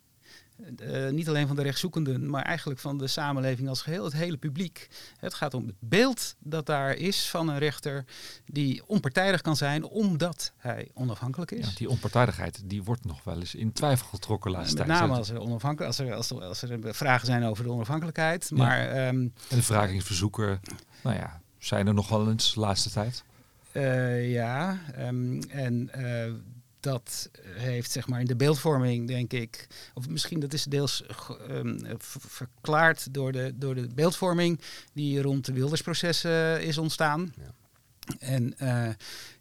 uh, 0.80 1.10
niet 1.10 1.28
alleen 1.28 1.46
van 1.46 1.56
de 1.56 1.62
rechtszoekenden, 1.62 2.30
maar 2.30 2.42
eigenlijk 2.42 2.80
van 2.80 2.98
de 2.98 3.06
samenleving 3.06 3.68
als 3.68 3.82
geheel, 3.82 4.04
het 4.04 4.12
hele 4.12 4.36
publiek. 4.36 4.88
Het 5.16 5.34
gaat 5.34 5.54
om 5.54 5.66
het 5.66 5.74
beeld 5.78 6.34
dat 6.38 6.66
daar 6.66 6.94
is 6.94 7.30
van 7.30 7.48
een 7.48 7.58
rechter 7.58 8.04
die 8.46 8.86
onpartijdig 8.86 9.40
kan 9.40 9.56
zijn 9.56 9.84
omdat 9.84 10.52
hij 10.56 10.90
onafhankelijk 10.94 11.50
is. 11.50 11.66
Ja, 11.66 11.72
die 11.74 11.88
onpartijdigheid 11.88 12.62
die 12.64 12.82
wordt 12.82 13.04
nog 13.04 13.24
wel 13.24 13.38
eens 13.38 13.54
in 13.54 13.72
twijfel 13.72 14.06
getrokken 14.06 14.50
laatst. 14.50 14.78
Met 14.78 14.86
name 14.86 15.14
als 15.14 15.30
er, 15.30 15.40
onafhankelijk, 15.40 15.86
als, 15.86 16.08
er, 16.08 16.14
als, 16.14 16.30
er, 16.30 16.42
als 16.42 16.62
er 16.62 16.94
vragen 16.94 17.26
zijn 17.26 17.44
over 17.44 17.64
de 17.64 17.70
onafhankelijkheid. 17.70 18.50
Maar, 18.50 19.06
um, 19.06 19.32
en 19.48 19.56
de 19.56 19.62
vragingsverzoeken, 19.62 20.60
nou 21.02 21.16
ja, 21.16 21.40
zijn 21.58 21.86
er 21.86 21.94
nog 21.94 22.08
wel 22.08 22.30
eens 22.30 22.54
de 22.54 22.60
laatste 22.60 22.90
tijd? 22.90 23.24
Uh, 23.72 24.32
ja, 24.32 24.78
um, 24.98 25.42
en 25.42 25.90
uh, 25.96 26.32
dat 26.84 27.30
heeft 27.44 27.90
zeg 27.90 28.08
maar 28.08 28.20
in 28.20 28.26
de 28.26 28.36
beeldvorming, 28.36 29.06
denk 29.06 29.32
ik, 29.32 29.66
of 29.94 30.08
misschien 30.08 30.40
dat 30.40 30.52
is 30.52 30.64
deels 30.64 31.04
um, 31.50 31.80
verklaard 32.08 33.14
door 33.14 33.32
de, 33.32 33.52
door 33.54 33.74
de 33.74 33.88
beeldvorming 33.94 34.60
die 34.92 35.22
rond 35.22 35.44
de 35.44 35.52
Wildersprocessen 35.52 36.62
is 36.62 36.78
ontstaan. 36.78 37.34
Ja. 37.36 37.54
En 38.18 38.54
uh, 38.62 38.88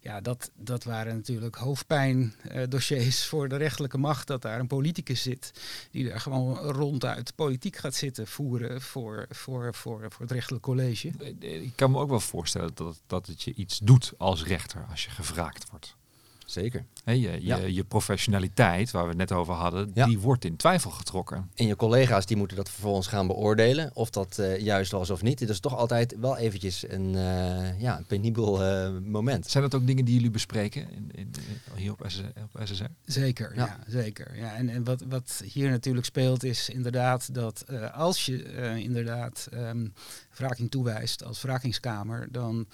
ja, 0.00 0.20
dat, 0.20 0.50
dat 0.56 0.84
waren 0.84 1.14
natuurlijk 1.14 1.54
hoofdpijndossiers 1.54 3.22
uh, 3.22 3.28
voor 3.28 3.48
de 3.48 3.56
rechterlijke 3.56 3.98
macht. 3.98 4.26
Dat 4.26 4.42
daar 4.42 4.60
een 4.60 4.66
politicus 4.66 5.22
zit 5.22 5.52
die 5.90 6.10
er 6.10 6.20
gewoon 6.20 6.56
ronduit 6.56 7.34
politiek 7.34 7.76
gaat 7.76 7.94
zitten 7.94 8.26
voeren 8.26 8.82
voor, 8.82 9.26
voor, 9.30 9.74
voor, 9.74 10.06
voor 10.10 10.20
het 10.20 10.30
rechterlijk 10.30 10.64
college. 10.64 11.08
Ik 11.38 11.72
kan 11.74 11.90
me 11.90 11.98
ook 11.98 12.08
wel 12.10 12.20
voorstellen 12.20 12.70
dat, 12.74 13.00
dat 13.06 13.26
het 13.26 13.42
je 13.42 13.54
iets 13.54 13.78
doet 13.78 14.12
als 14.16 14.44
rechter 14.44 14.86
als 14.90 15.04
je 15.04 15.10
gevraagd 15.10 15.70
wordt. 15.70 15.96
Zeker. 16.44 16.84
Je, 17.04 17.20
je, 17.20 17.38
ja. 17.40 17.56
je, 17.56 17.84
professionaliteit, 17.84 18.90
waar 18.90 19.02
we 19.02 19.08
het 19.08 19.18
net 19.18 19.32
over 19.32 19.54
hadden, 19.54 19.90
ja. 19.94 20.06
die 20.06 20.18
wordt 20.18 20.44
in 20.44 20.56
twijfel 20.56 20.90
getrokken. 20.90 21.50
En 21.54 21.66
je 21.66 21.76
collega's 21.76 22.26
die 22.26 22.36
moeten 22.36 22.56
dat 22.56 22.70
vervolgens 22.70 23.06
gaan 23.06 23.26
beoordelen, 23.26 23.90
of 23.94 24.10
dat 24.10 24.36
uh, 24.40 24.58
juist 24.58 24.90
was 24.90 25.10
of 25.10 25.22
niet. 25.22 25.38
Dat 25.38 25.48
is 25.48 25.60
toch 25.60 25.76
altijd 25.76 26.16
wel 26.20 26.36
eventjes 26.36 26.88
een, 26.88 27.14
uh, 27.14 27.80
ja, 27.80 27.98
een 27.98 28.04
penibel 28.04 28.62
uh, 28.62 28.98
moment. 29.04 29.46
Zijn 29.46 29.62
dat 29.62 29.74
ook 29.74 29.86
dingen 29.86 30.04
die 30.04 30.14
jullie 30.14 30.30
bespreken 30.30 30.90
in, 30.90 31.10
in, 31.14 31.30
hier 31.74 31.92
op, 31.92 32.04
SS, 32.06 32.22
op 32.54 32.60
SSR? 32.64 32.84
Zeker, 33.04 33.52
ja. 33.54 33.64
ja 33.64 33.78
zeker. 33.86 34.36
Ja, 34.36 34.54
en 34.54 34.68
en 34.68 34.84
wat, 34.84 35.02
wat 35.08 35.42
hier 35.52 35.70
natuurlijk 35.70 36.06
speelt 36.06 36.44
is 36.44 36.68
inderdaad 36.68 37.34
dat 37.34 37.64
als 37.92 38.26
je 38.26 38.42
inderdaad 38.82 39.48
um, 39.52 39.92
wraking 40.36 40.70
toewijst 40.70 41.24
als 41.24 41.42
wrakingskamer, 41.42 42.28
dan 42.30 42.66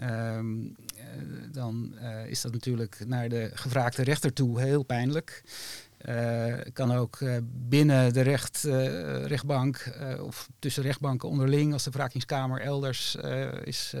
Um, 0.00 0.76
dan 1.52 1.94
uh, 2.02 2.26
is 2.26 2.40
dat 2.40 2.52
natuurlijk 2.52 3.02
naar 3.06 3.28
de 3.28 3.50
gevraagde 3.54 4.02
rechter 4.02 4.32
toe 4.32 4.60
heel 4.60 4.82
pijnlijk. 4.82 5.42
Uh, 6.06 6.54
kan 6.72 6.92
ook 6.92 7.20
uh, 7.20 7.36
binnen 7.44 8.12
de 8.12 8.20
recht, 8.20 8.64
uh, 8.66 9.24
rechtbank 9.24 9.92
of 10.20 10.48
tussen 10.58 10.82
rechtbanken 10.82 11.28
onderling, 11.28 11.72
als 11.72 11.84
de 11.84 11.90
wrakingskamer 11.90 12.60
elders 12.60 13.16
is 13.64 13.94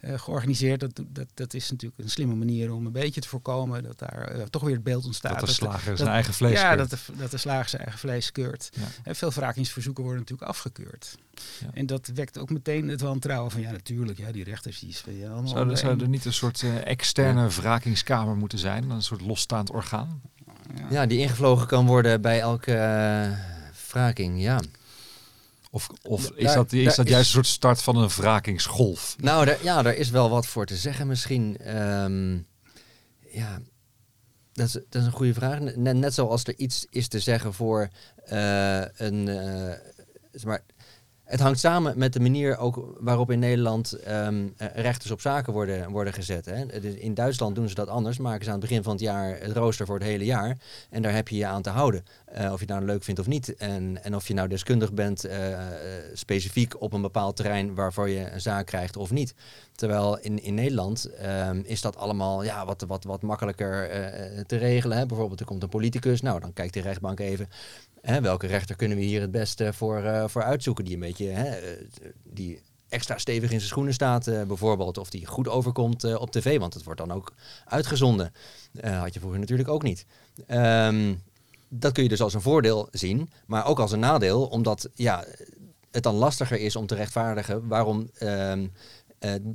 georganiseerd. 0.00 0.80
Dat, 0.80 1.02
dat, 1.06 1.26
dat 1.34 1.54
is 1.54 1.70
natuurlijk 1.70 2.02
een 2.02 2.10
slimme 2.10 2.34
manier 2.34 2.72
om 2.72 2.86
een 2.86 2.92
beetje 2.92 3.20
te 3.20 3.28
voorkomen 3.28 3.82
dat 3.82 3.98
daar 3.98 4.50
toch 4.50 4.62
weer 4.62 4.74
het 4.74 4.82
beeld 4.82 5.04
ontstaat. 5.04 5.38
Dat 5.38 5.48
de 5.48 5.54
slager 5.54 5.96
zijn 5.96 6.08
eigen 6.08 6.34
vlees 6.34 6.60
ja, 6.60 6.74
keurt. 6.74 6.90
dat 6.90 7.00
de, 7.06 7.16
dat 7.16 7.30
de 7.30 7.36
slager 7.36 7.68
zijn 7.68 7.82
eigen 7.82 8.00
vlees 8.00 8.32
keurt. 8.32 8.70
Ja. 9.04 9.14
veel 9.14 9.32
wrakingsverzoeken 9.32 10.02
worden 10.02 10.20
natuurlijk 10.20 10.48
afgekeurd. 10.48 11.14
Ja. 11.60 11.70
En 11.72 11.86
dat 11.86 12.10
wekt 12.14 12.38
ook 12.38 12.50
meteen 12.50 12.88
het 12.88 13.00
wantrouwen 13.00 13.50
van 13.50 13.60
ja, 13.60 13.70
natuurlijk, 13.70 14.18
ja, 14.18 14.32
die 14.32 14.44
rechters 14.44 14.78
die 14.78 15.18
ja, 15.18 15.30
allemaal. 15.30 15.48
Zou, 15.48 15.70
er, 15.70 15.76
zou 15.76 16.00
er 16.00 16.08
niet 16.08 16.24
een 16.24 16.32
soort 16.32 16.64
externe 16.84 17.48
wrakingskamer 17.48 18.36
moeten 18.36 18.58
zijn, 18.58 18.90
een 18.90 19.02
soort 19.02 19.20
losstaand 19.20 19.70
orgaan? 19.70 20.22
Ja. 20.74 20.86
ja, 20.90 21.06
die 21.06 21.18
ingevlogen 21.18 21.66
kan 21.66 21.86
worden 21.86 22.20
bij 22.20 22.40
elke 22.40 22.72
uh, 22.72 23.38
wraking, 23.90 24.40
ja. 24.40 24.60
Of, 25.70 25.88
of 26.02 26.30
is, 26.34 26.44
daar, 26.44 26.54
dat, 26.54 26.72
is 26.72 26.94
dat 26.94 27.08
juist 27.08 27.10
is, 27.10 27.16
een 27.18 27.24
soort 27.24 27.46
start 27.46 27.82
van 27.82 27.96
een 27.96 28.08
wrakingsgolf? 28.08 29.16
Nou, 29.18 29.44
daar, 29.44 29.58
ja, 29.62 29.82
daar 29.82 29.94
is 29.94 30.10
wel 30.10 30.30
wat 30.30 30.46
voor 30.46 30.66
te 30.66 30.76
zeggen 30.76 31.06
misschien. 31.06 31.76
Um, 31.76 32.46
ja, 33.30 33.60
Dat 34.52 34.66
is, 34.66 34.72
dat 34.72 35.00
is 35.02 35.06
een 35.06 35.12
goede 35.12 35.34
vraag. 35.34 35.60
Net, 35.60 35.96
net 35.96 36.14
zoals 36.14 36.44
er 36.44 36.56
iets 36.56 36.86
is 36.90 37.08
te 37.08 37.20
zeggen 37.20 37.54
voor 37.54 37.88
uh, 38.32 38.84
een. 38.96 39.26
Uh, 39.26 39.72
zeg 40.32 40.44
maar, 40.44 40.62
het 41.26 41.40
hangt 41.40 41.58
samen 41.58 41.98
met 41.98 42.12
de 42.12 42.20
manier 42.20 42.58
ook 42.58 42.96
waarop 43.00 43.30
in 43.30 43.38
Nederland 43.38 43.98
um, 44.08 44.54
rechters 44.56 45.10
op 45.10 45.20
zaken 45.20 45.52
worden, 45.52 45.90
worden 45.90 46.12
gezet. 46.12 46.44
Hè. 46.44 46.80
In 46.80 47.14
Duitsland 47.14 47.54
doen 47.54 47.68
ze 47.68 47.74
dat 47.74 47.88
anders. 47.88 48.18
Maken 48.18 48.44
ze 48.44 48.50
aan 48.50 48.58
het 48.58 48.68
begin 48.68 48.82
van 48.82 48.92
het 48.92 49.00
jaar 49.00 49.38
het 49.40 49.52
rooster 49.52 49.86
voor 49.86 49.94
het 49.94 50.04
hele 50.04 50.24
jaar. 50.24 50.56
En 50.90 51.02
daar 51.02 51.14
heb 51.14 51.28
je 51.28 51.36
je 51.36 51.46
aan 51.46 51.62
te 51.62 51.70
houden. 51.70 52.04
Uh, 52.38 52.52
of 52.52 52.60
je 52.60 52.64
het 52.64 52.68
nou 52.68 52.84
leuk 52.84 53.02
vindt 53.02 53.20
of 53.20 53.26
niet. 53.26 53.56
En, 53.56 54.04
en 54.04 54.14
of 54.14 54.28
je 54.28 54.34
nou 54.34 54.48
deskundig 54.48 54.92
bent 54.92 55.26
uh, 55.26 55.58
specifiek 56.12 56.80
op 56.80 56.92
een 56.92 57.02
bepaald 57.02 57.36
terrein 57.36 57.74
waarvoor 57.74 58.08
je 58.08 58.30
een 58.30 58.40
zaak 58.40 58.66
krijgt 58.66 58.96
of 58.96 59.10
niet. 59.10 59.34
Terwijl 59.74 60.18
in, 60.18 60.42
in 60.42 60.54
Nederland 60.54 61.10
um, 61.48 61.62
is 61.64 61.80
dat 61.80 61.96
allemaal 61.96 62.44
ja, 62.44 62.66
wat, 62.66 62.84
wat, 62.86 63.04
wat 63.04 63.22
makkelijker 63.22 63.88
te 64.46 64.56
regelen. 64.56 64.98
Hè. 64.98 65.06
Bijvoorbeeld 65.06 65.40
er 65.40 65.46
komt 65.46 65.62
een 65.62 65.68
politicus. 65.68 66.20
Nou, 66.20 66.40
dan 66.40 66.52
kijkt 66.52 66.74
de 66.74 66.80
rechtbank 66.80 67.20
even 67.20 67.48
Hè, 68.06 68.20
welke 68.20 68.46
rechter 68.46 68.76
kunnen 68.76 68.98
we 68.98 69.04
hier 69.04 69.20
het 69.20 69.30
beste 69.30 69.72
voor, 69.72 70.02
uh, 70.02 70.24
voor 70.28 70.42
uitzoeken? 70.42 70.84
Die 70.84 70.94
een 70.94 71.00
beetje 71.00 71.26
hè, 71.26 71.44
eh, 71.44 71.84
die 72.22 72.60
extra 72.88 73.18
stevig 73.18 73.50
in 73.50 73.58
zijn 73.58 73.70
schoenen 73.70 73.94
staat, 73.94 74.26
uh, 74.26 74.42
bijvoorbeeld. 74.42 74.98
Of 74.98 75.10
die 75.10 75.26
goed 75.26 75.48
overkomt 75.48 76.16
op 76.16 76.30
tv, 76.30 76.58
want 76.58 76.74
het 76.74 76.84
wordt 76.84 77.00
dan 77.00 77.12
ook 77.12 77.32
uitgezonden. 77.64 78.32
Had 78.80 79.14
je 79.14 79.20
vroeger 79.20 79.40
natuurlijk 79.40 79.68
ook 79.68 79.82
niet. 79.82 80.06
Um, 80.48 81.22
dat 81.68 81.92
kun 81.92 82.02
je 82.02 82.08
dus 82.08 82.20
als 82.20 82.34
een 82.34 82.40
voordeel 82.40 82.88
zien, 82.90 83.30
maar 83.46 83.66
ook 83.66 83.78
als 83.78 83.92
een 83.92 84.00
nadeel, 84.00 84.46
omdat 84.46 84.88
ja, 84.94 85.24
het 85.90 86.02
dan 86.02 86.14
lastiger 86.14 86.60
is 86.60 86.76
om 86.76 86.86
te 86.86 86.94
rechtvaardigen 86.94 87.66
waarom 87.66 88.10
um, 88.20 88.72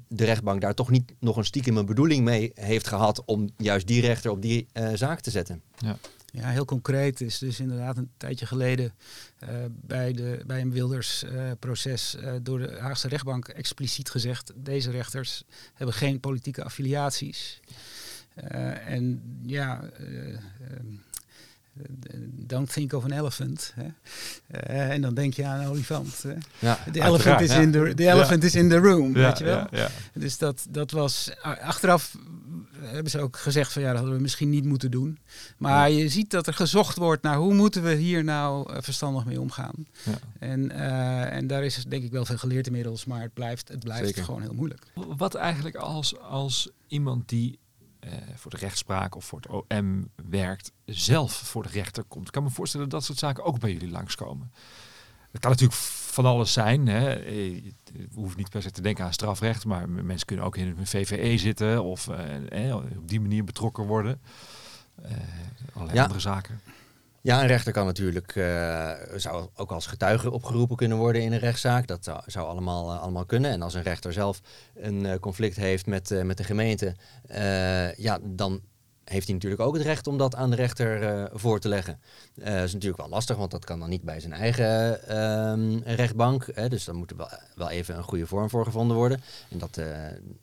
de 0.07 0.25
rechtbank 0.25 0.61
daar 0.61 0.73
toch 0.73 0.89
niet 0.89 1.13
nog 1.19 1.37
een 1.37 1.45
stiekem 1.45 1.85
bedoeling 1.85 2.23
mee 2.23 2.51
heeft 2.53 2.87
gehad 2.87 3.25
om 3.25 3.49
juist 3.57 3.87
die 3.87 4.01
rechter 4.01 4.31
op 4.31 4.41
die 4.41 4.67
zaak 4.93 5.19
te 5.19 5.31
zetten. 5.31 5.61
Ja. 5.77 5.97
Ja, 6.31 6.49
heel 6.49 6.65
concreet 6.65 7.21
is 7.21 7.37
dus 7.37 7.59
inderdaad 7.59 7.97
een 7.97 8.11
tijdje 8.17 8.45
geleden 8.45 8.93
uh, 9.43 9.49
bij, 9.69 10.13
de, 10.13 10.43
bij 10.45 10.61
een 10.61 10.71
Wilders-proces 10.71 12.15
uh, 12.15 12.23
uh, 12.23 12.33
door 12.41 12.59
de 12.59 12.77
Haagse 12.79 13.07
rechtbank 13.07 13.47
expliciet 13.47 14.09
gezegd: 14.09 14.51
deze 14.55 14.91
rechters 14.91 15.43
hebben 15.73 15.95
geen 15.95 16.19
politieke 16.19 16.63
affiliaties. 16.63 17.59
en 18.85 19.21
ja. 19.45 19.89
Don't 22.33 22.73
think 22.73 22.93
of 22.93 23.03
an 23.03 23.11
elephant. 23.11 23.73
Hè. 23.75 23.87
Uh, 24.69 24.89
en 24.89 25.01
dan 25.01 25.13
denk 25.13 25.33
je 25.33 25.45
aan 25.45 25.59
een 25.59 25.67
olifant. 25.67 26.23
Hè. 26.23 26.33
Ja, 26.59 26.79
de 26.91 27.01
elephant, 27.01 27.41
is, 27.41 27.51
ja. 27.51 27.59
in 27.59 27.71
the, 27.71 27.93
the 27.95 28.07
elephant 28.07 28.41
ja. 28.41 28.47
is 28.47 28.55
in 28.55 28.69
the 28.69 28.77
room, 28.77 29.13
weet 29.13 29.37
je 29.37 29.43
wel. 29.43 29.67
Dus 30.13 30.37
dat, 30.37 30.65
dat 30.69 30.91
was... 30.91 31.31
Achteraf 31.41 32.17
hebben 32.79 33.11
ze 33.11 33.19
ook 33.19 33.37
gezegd 33.37 33.73
van 33.73 33.81
ja, 33.81 33.87
dat 33.87 33.97
hadden 33.97 34.15
we 34.15 34.21
misschien 34.21 34.49
niet 34.49 34.65
moeten 34.65 34.91
doen. 34.91 35.19
Maar 35.57 35.91
je 35.91 36.09
ziet 36.09 36.29
dat 36.29 36.47
er 36.47 36.53
gezocht 36.53 36.97
wordt 36.97 37.23
naar 37.23 37.35
hoe 37.35 37.53
moeten 37.53 37.83
we 37.83 37.93
hier 37.93 38.23
nou 38.23 38.81
verstandig 38.81 39.25
mee 39.25 39.41
omgaan. 39.41 39.87
Ja. 40.03 40.17
En, 40.39 40.71
uh, 40.71 41.33
en 41.33 41.47
daar 41.47 41.63
is 41.63 41.83
denk 41.87 42.03
ik 42.03 42.11
wel 42.11 42.25
veel 42.25 42.37
geleerd 42.37 42.67
inmiddels, 42.67 43.05
maar 43.05 43.21
het 43.21 43.33
blijft, 43.33 43.67
het 43.67 43.83
blijft 43.83 44.19
gewoon 44.19 44.41
heel 44.41 44.53
moeilijk. 44.53 44.85
Wat 44.93 45.35
eigenlijk 45.35 45.75
als, 45.75 46.19
als 46.19 46.69
iemand 46.87 47.29
die 47.29 47.59
uh, 48.05 48.11
voor 48.35 48.51
de 48.51 48.57
rechtspraak 48.57 49.15
of 49.15 49.25
voor 49.25 49.39
het 49.39 49.47
OM 49.47 50.09
werkt, 50.29 50.71
zelf 50.85 51.31
voor 51.31 51.63
de 51.63 51.69
rechter 51.69 52.03
komt. 52.03 52.25
Ik 52.25 52.31
kan 52.31 52.43
me 52.43 52.49
voorstellen 52.49 52.89
dat 52.89 52.99
dat 52.99 53.07
soort 53.07 53.19
zaken 53.19 53.43
ook 53.43 53.59
bij 53.59 53.71
jullie 53.71 53.89
langskomen. 53.89 54.51
Het 55.31 55.41
kan 55.41 55.51
natuurlijk 55.51 55.79
van 55.81 56.25
alles 56.25 56.53
zijn. 56.53 56.87
Hè. 56.87 57.09
Eh, 57.09 57.55
je 57.55 57.73
hoeft 58.13 58.37
niet 58.37 58.49
per 58.49 58.61
se 58.61 58.71
te 58.71 58.81
denken 58.81 59.05
aan 59.05 59.13
strafrecht, 59.13 59.65
maar 59.65 59.89
mensen 59.89 60.27
kunnen 60.27 60.45
ook 60.45 60.57
in 60.57 60.75
een 60.77 60.87
VVE 60.87 61.37
zitten 61.37 61.83
of 61.83 62.07
eh, 62.07 62.75
op 62.75 63.07
die 63.07 63.21
manier 63.21 63.43
betrokken 63.43 63.85
worden. 63.85 64.21
Uh, 65.05 65.11
allerlei 65.73 65.97
ja. 65.97 66.03
andere 66.03 66.19
zaken. 66.19 66.59
Ja, 67.23 67.41
een 67.41 67.47
rechter 67.47 67.73
kan 67.73 67.85
natuurlijk, 67.85 68.35
uh, 68.35 68.91
zou 69.15 69.49
ook 69.55 69.71
als 69.71 69.85
getuige 69.85 70.31
opgeroepen 70.31 70.75
kunnen 70.75 70.97
worden 70.97 71.21
in 71.21 71.31
een 71.31 71.39
rechtszaak. 71.39 71.87
Dat 71.87 72.11
zou, 72.25 72.47
allemaal, 72.47 72.93
uh, 72.93 73.01
allemaal 73.01 73.25
kunnen. 73.25 73.51
En 73.51 73.61
als 73.61 73.73
een 73.73 73.81
rechter 73.81 74.13
zelf 74.13 74.41
een 74.75 75.05
uh, 75.05 75.15
conflict 75.15 75.55
heeft 75.55 75.85
met, 75.85 76.23
met 76.23 76.37
de 76.37 76.43
gemeente, 76.43 76.95
ja, 77.97 78.19
dan 78.23 78.61
heeft 79.03 79.25
hij 79.25 79.33
natuurlijk 79.33 79.61
ook 79.61 79.73
het 79.73 79.83
recht 79.83 80.07
om 80.07 80.17
dat 80.17 80.35
aan 80.35 80.49
de 80.49 80.55
rechter 80.55 81.29
voor 81.33 81.59
te 81.59 81.67
leggen. 81.67 81.99
dat 82.33 82.47
is 82.47 82.73
natuurlijk 82.73 83.01
wel 83.01 83.09
lastig, 83.09 83.37
want 83.37 83.51
dat 83.51 83.65
kan 83.65 83.79
dan 83.79 83.89
niet 83.89 84.03
bij 84.03 84.19
zijn 84.19 84.33
eigen 84.33 85.07
ehm, 85.07 85.77
rechtbank. 85.77 86.47
Hè, 86.53 86.69
dus 86.69 86.83
dan 86.83 86.95
moet 86.95 87.11
er 87.11 87.17
wel, 87.17 87.29
wel 87.55 87.69
even 87.69 87.97
een 87.97 88.03
goede 88.03 88.27
vorm 88.27 88.49
voor 88.49 88.65
gevonden 88.65 88.97
worden. 88.97 89.21
En 89.49 89.57
dat, 89.57 89.81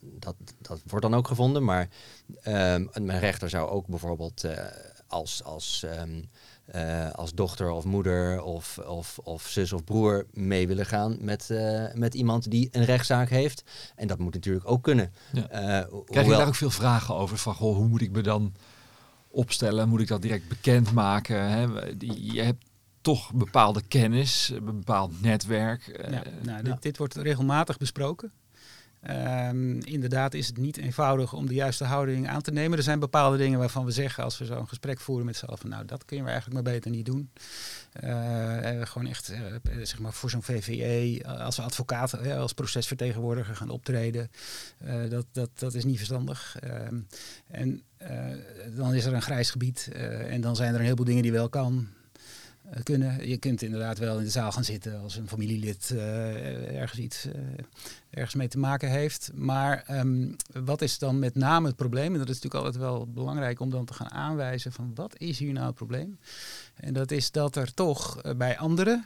dat, 0.00 0.34
dat 0.58 0.80
wordt 0.86 1.04
dan 1.04 1.14
ook 1.14 1.28
gevonden. 1.28 1.64
Maar 1.64 1.88
ehm, 2.42 2.86
een 2.92 3.18
rechter 3.18 3.50
zou 3.50 3.68
ook 3.68 3.86
bijvoorbeeld 3.86 4.44
als... 5.06 5.44
als 5.44 5.84
um, 6.00 6.28
uh, 6.74 7.10
als 7.10 7.34
dochter 7.34 7.70
of 7.70 7.84
moeder 7.84 8.42
of, 8.42 8.78
of, 8.78 9.18
of 9.22 9.48
zus 9.48 9.72
of 9.72 9.84
broer 9.84 10.26
mee 10.32 10.66
willen 10.66 10.86
gaan 10.86 11.16
met, 11.20 11.48
uh, 11.50 11.84
met 11.94 12.14
iemand 12.14 12.50
die 12.50 12.68
een 12.72 12.84
rechtszaak 12.84 13.28
heeft. 13.28 13.62
En 13.96 14.06
dat 14.06 14.18
moet 14.18 14.34
natuurlijk 14.34 14.70
ook 14.70 14.82
kunnen. 14.82 15.12
Ja. 15.32 15.42
Uh, 15.42 15.48
Krijg 15.48 15.88
hoewel... 15.88 16.24
je 16.24 16.30
daar 16.30 16.46
ook 16.46 16.54
veel 16.54 16.70
vragen 16.70 17.14
over? 17.14 17.38
Van 17.38 17.54
goh, 17.54 17.76
hoe 17.76 17.88
moet 17.88 18.02
ik 18.02 18.10
me 18.10 18.20
dan 18.20 18.54
opstellen? 19.28 19.88
Moet 19.88 20.00
ik 20.00 20.08
dat 20.08 20.22
direct 20.22 20.48
bekend 20.48 20.92
maken? 20.92 21.50
Hè? 21.50 21.62
Je 21.98 22.42
hebt 22.42 22.64
toch 23.00 23.32
bepaalde 23.32 23.82
kennis, 23.88 24.48
een 24.54 24.64
bepaald 24.64 25.22
netwerk. 25.22 26.06
Ja, 26.10 26.22
nou, 26.42 26.62
dit, 26.62 26.82
dit 26.82 26.98
wordt 26.98 27.14
regelmatig 27.14 27.78
besproken. 27.78 28.32
Um, 29.06 29.80
inderdaad 29.80 30.34
is 30.34 30.46
het 30.46 30.56
niet 30.56 30.76
eenvoudig 30.76 31.32
om 31.32 31.46
de 31.46 31.54
juiste 31.54 31.84
houding 31.84 32.28
aan 32.28 32.42
te 32.42 32.50
nemen. 32.50 32.78
Er 32.78 32.84
zijn 32.84 32.98
bepaalde 32.98 33.36
dingen 33.36 33.58
waarvan 33.58 33.84
we 33.84 33.90
zeggen 33.90 34.24
als 34.24 34.38
we 34.38 34.44
zo'n 34.44 34.68
gesprek 34.68 35.00
voeren 35.00 35.26
met 35.26 35.36
z'n 35.36 35.46
van 35.54 35.70
nou 35.70 35.84
dat 35.84 36.04
kunnen 36.04 36.24
we 36.24 36.30
eigenlijk 36.30 36.62
maar 36.62 36.72
beter 36.72 36.90
niet 36.90 37.06
doen. 37.06 37.30
Uh, 38.04 38.58
gewoon 38.82 39.08
echt 39.08 39.30
uh, 39.30 39.38
zeg 39.82 39.98
maar 39.98 40.12
voor 40.12 40.30
zo'n 40.30 40.42
VVE 40.42 41.20
als 41.28 41.60
advocaat, 41.60 42.26
als 42.26 42.52
procesvertegenwoordiger 42.52 43.56
gaan 43.56 43.70
optreden. 43.70 44.30
dat, 45.08 45.26
dat, 45.32 45.50
dat 45.54 45.74
is 45.74 45.84
niet 45.84 45.96
verstandig. 45.96 46.56
Ehm, 46.60 47.00
en 47.50 47.82
dan 48.76 48.94
is 48.94 49.04
er 49.04 49.12
een 49.12 49.22
grijs 49.22 49.50
gebied 49.50 49.90
en 50.28 50.40
dan 50.40 50.56
zijn 50.56 50.68
er 50.68 50.78
een 50.78 50.84
heleboel 50.84 51.04
dingen 51.04 51.22
die 51.22 51.32
wel 51.32 51.48
kan. 51.48 51.88
Eh, 52.70 52.82
kunnen. 52.82 53.28
Je 53.28 53.36
kunt 53.36 53.62
inderdaad 53.62 53.98
wel 53.98 54.18
in 54.18 54.24
de 54.24 54.30
zaal 54.30 54.52
gaan 54.52 54.64
zitten 54.64 55.00
als 55.00 55.16
een 55.16 55.28
familielid 55.28 55.94
ergens 56.70 57.00
iets 57.00 57.26
ergens 58.10 58.34
mee 58.34 58.48
te 58.48 58.58
maken 58.58 58.90
heeft. 58.90 59.30
Maar 59.34 59.84
um, 59.90 60.36
wat 60.64 60.82
is 60.82 60.98
dan 60.98 61.18
met 61.18 61.34
name 61.34 61.66
het 61.66 61.76
probleem? 61.76 62.12
En 62.12 62.18
dat 62.18 62.28
is 62.28 62.40
natuurlijk 62.40 62.64
altijd 62.64 62.82
wel 62.82 63.06
belangrijk 63.06 63.60
om 63.60 63.70
dan 63.70 63.84
te 63.84 63.94
gaan 63.94 64.10
aanwijzen 64.10 64.72
van 64.72 64.90
wat 64.94 65.18
is 65.18 65.38
hier 65.38 65.52
nou 65.52 65.66
het 65.66 65.74
probleem? 65.74 66.18
En 66.74 66.92
dat 66.92 67.10
is 67.10 67.30
dat 67.30 67.56
er 67.56 67.74
toch 67.74 68.20
bij 68.36 68.58
anderen, 68.58 69.04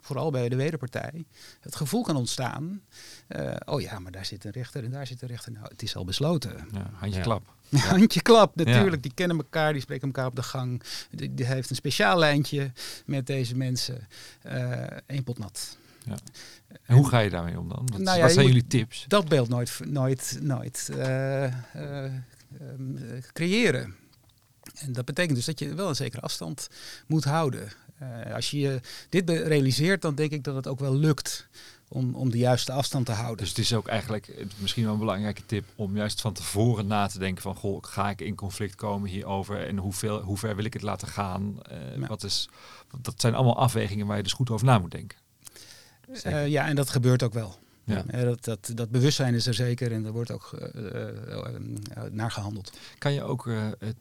vooral 0.00 0.30
bij 0.30 0.48
de 0.48 0.56
wederpartij, 0.56 1.24
het 1.60 1.76
gevoel 1.76 2.02
kan 2.02 2.16
ontstaan. 2.16 2.80
oh 3.64 3.80
ja, 3.80 3.98
maar 3.98 4.12
daar 4.12 4.24
zit 4.24 4.44
een 4.44 4.50
rechter 4.50 4.84
en 4.84 4.90
daar 4.90 5.06
zit 5.06 5.22
een 5.22 5.28
rechter. 5.28 5.52
Nou, 5.52 5.66
het 5.68 5.82
is 5.82 5.96
al 5.96 6.04
besloten. 6.04 6.68
Ja, 6.72 6.90
handje 6.92 7.20
klap. 7.20 7.52
Handje 7.70 8.22
klap, 8.22 8.56
natuurlijk. 8.56 9.02
Die 9.02 9.14
kennen 9.14 9.36
elkaar, 9.36 9.72
die 9.72 9.82
spreken 9.82 10.06
elkaar 10.06 10.26
op 10.26 10.36
de 10.36 10.42
gang. 10.42 10.82
Die, 11.10 11.34
die 11.34 11.46
heeft 11.46 11.70
een 11.70 11.76
speciaal 11.76 12.18
lijntje 12.18 12.72
met 13.06 13.26
deze 13.26 13.56
mensen. 13.56 14.08
Eén 15.06 15.24
pot 15.24 15.38
nat. 15.38 15.76
Ja. 16.04 16.16
En 16.82 16.96
hoe 16.96 17.08
ga 17.08 17.18
je 17.18 17.30
daarmee 17.30 17.58
om 17.58 17.68
dan? 17.68 17.88
Wat, 17.92 18.00
nou 18.00 18.16
ja, 18.16 18.22
wat 18.22 18.32
zijn 18.32 18.46
jullie 18.46 18.66
tips? 18.66 19.04
Dat 19.08 19.28
beeld 19.28 19.48
nooit, 19.48 19.80
nooit, 19.84 20.38
nooit 20.42 20.88
uh, 20.92 21.44
uh, 21.44 22.10
creëren. 23.32 23.94
En 24.74 24.92
dat 24.92 25.04
betekent 25.04 25.36
dus 25.36 25.44
dat 25.44 25.58
je 25.58 25.74
wel 25.74 25.88
een 25.88 25.94
zekere 25.94 26.22
afstand 26.22 26.68
moet 27.06 27.24
houden. 27.24 27.72
Uh, 28.02 28.34
als 28.34 28.50
je 28.50 28.80
dit 29.08 29.30
realiseert, 29.30 30.02
dan 30.02 30.14
denk 30.14 30.30
ik 30.30 30.44
dat 30.44 30.54
het 30.54 30.66
ook 30.66 30.80
wel 30.80 30.94
lukt 30.96 31.48
om, 31.88 32.14
om 32.14 32.30
de 32.30 32.38
juiste 32.38 32.72
afstand 32.72 33.06
te 33.06 33.12
houden. 33.12 33.36
Dus 33.36 33.48
het 33.48 33.58
is 33.58 33.74
ook 33.74 33.86
eigenlijk 33.86 34.46
misschien 34.58 34.84
wel 34.84 34.92
een 34.92 34.98
belangrijke 34.98 35.46
tip 35.46 35.64
om 35.74 35.96
juist 35.96 36.20
van 36.20 36.32
tevoren 36.32 36.86
na 36.86 37.06
te 37.06 37.18
denken 37.18 37.42
van 37.42 37.54
goh, 37.54 37.78
ga 37.82 38.10
ik 38.10 38.20
in 38.20 38.34
conflict 38.34 38.74
komen 38.74 39.08
hierover 39.08 39.66
en 39.66 39.78
hoeveel, 39.78 40.20
hoe 40.20 40.38
ver 40.38 40.56
wil 40.56 40.64
ik 40.64 40.72
het 40.72 40.82
laten 40.82 41.08
gaan? 41.08 41.58
Uh, 41.72 41.96
ja. 42.00 42.06
wat 42.06 42.24
is, 42.24 42.48
dat 43.00 43.20
zijn 43.20 43.34
allemaal 43.34 43.58
afwegingen 43.58 44.06
waar 44.06 44.16
je 44.16 44.22
dus 44.22 44.32
goed 44.32 44.50
over 44.50 44.66
na 44.66 44.78
moet 44.78 44.90
denken. 44.90 45.18
Uh, 46.26 46.46
ja, 46.46 46.66
en 46.66 46.76
dat 46.76 46.90
gebeurt 46.90 47.22
ook 47.22 47.32
wel. 47.32 47.58
Ja. 47.84 48.04
Uh, 48.14 48.22
dat, 48.22 48.44
dat, 48.44 48.70
dat 48.74 48.90
bewustzijn 48.90 49.34
is 49.34 49.46
er 49.46 49.54
zeker 49.54 49.92
en 49.92 50.04
er 50.04 50.12
wordt 50.12 50.30
ook 50.30 50.58
naar 52.10 52.30
gehandeld. 52.30 52.72
Kan 52.98 53.12
je 53.12 53.22
ook 53.22 53.48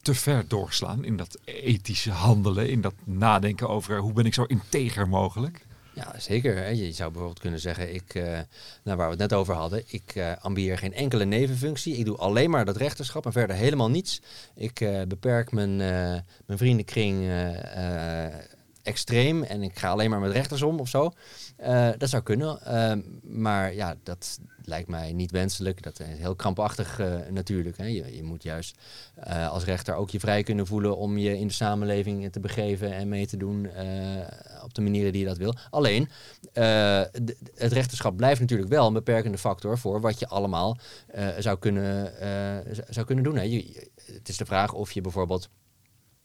te 0.02 0.14
ver 0.14 0.48
doorslaan 0.48 1.06
in 1.06 1.18
dat 1.18 1.38
ethische 1.44 2.12
handelen, 2.12 2.70
in 2.70 2.82
dat 2.82 2.94
nadenken 3.04 3.70
over 3.70 3.98
hoe 3.98 4.14
ben 4.14 4.26
ik 4.26 4.34
zo 4.34 4.44
integer 4.44 5.08
mogelijk? 5.10 5.66
Ja, 5.94 6.20
zeker. 6.20 6.74
Je 6.74 6.92
zou 6.92 7.10
bijvoorbeeld 7.10 7.40
kunnen 7.40 7.60
zeggen, 7.60 7.94
ik, 7.94 8.14
uh, 8.14 8.40
nou, 8.84 8.98
waar 8.98 9.06
we 9.06 9.12
het 9.12 9.20
net 9.20 9.34
over 9.34 9.54
hadden, 9.54 9.84
ik 9.88 10.16
uh, 10.16 10.32
ambieer 10.40 10.78
geen 10.78 10.94
enkele 10.94 11.26
nevenfunctie. 11.26 11.98
Ik 11.98 12.06
doe 12.06 12.18
alleen 12.18 12.50
maar 12.50 12.66
dat 12.66 12.78
rechterschap 12.78 13.26
en 13.26 13.32
verder 13.32 13.56
helemaal 13.56 13.90
niets. 13.90 14.22
Ik 14.56 14.80
uh, 14.80 15.02
beperk 15.08 15.52
mijn, 15.52 15.76
mijn 16.46 16.58
vriendenkring 16.58 17.32
extreem 18.84 19.44
en 19.44 19.62
ik 19.62 19.80
ga 19.80 19.90
alleen 19.90 20.10
maar 20.10 20.20
met 20.20 20.32
rechters 20.32 20.62
om 20.62 20.80
of 20.80 20.90
zo. 20.90 21.12
Eh, 21.58 21.90
dat 21.98 22.10
zou 22.10 22.24
kunnen. 22.24 22.66
Ehm, 22.66 23.02
maar 23.22 23.74
ja, 23.74 23.96
dat 24.04 24.40
lijkt 24.64 24.88
mij 24.88 25.14
niet 25.14 25.32
wenselijk. 25.32 25.84
Dat 25.84 26.00
is 26.00 26.08
heel 26.08 26.36
krampachtig 26.36 27.00
uh, 27.00 27.16
natuurlijk. 27.30 27.78
Hè. 27.78 27.86
Je, 27.86 28.16
je, 28.16 28.24
moet 28.24 28.44
juist 28.44 28.78
uh, 29.28 29.50
als 29.50 29.64
rechter 29.64 29.96
ook 29.96 30.10
je 30.10 30.20
vrij 30.20 30.44
kunnen 30.44 30.68
voelen 30.68 30.98
om 30.98 31.18
je 31.18 31.40
in 31.40 31.48
de 31.48 31.54
samenleving 31.54 32.32
te 32.32 32.40
begeven 32.40 32.94
en 32.94 33.10
mee 33.10 33.28
te 33.28 33.38
doen 33.38 33.68
op 34.64 34.74
de 34.74 34.82
manieren 34.82 35.12
die 35.12 35.22
je 35.22 35.28
dat 35.28 35.38
wil. 35.38 35.56
Alleen, 35.70 36.10
het 37.54 37.72
rechterschap 37.72 38.18
blijft 38.18 38.40
natuurlijk 38.40 38.70
wel 38.70 38.88
een 38.88 38.94
beperkende 38.94 39.38
factor 39.38 39.78
voor 39.78 40.02
wat 40.02 40.20
je 40.20 40.28
allemaal 40.28 40.78
zou, 41.40 41.60
kunnen, 41.60 42.14
zou 42.90 43.06
kunnen 43.06 43.24
doen. 43.24 43.38
Hè. 43.38 43.64
Het 44.06 44.30
is 44.30 44.38
de 44.38 44.46
vraag 44.46 44.74
of 44.74 44.92
je 44.92 45.02
bijvoorbeeld 45.02 45.50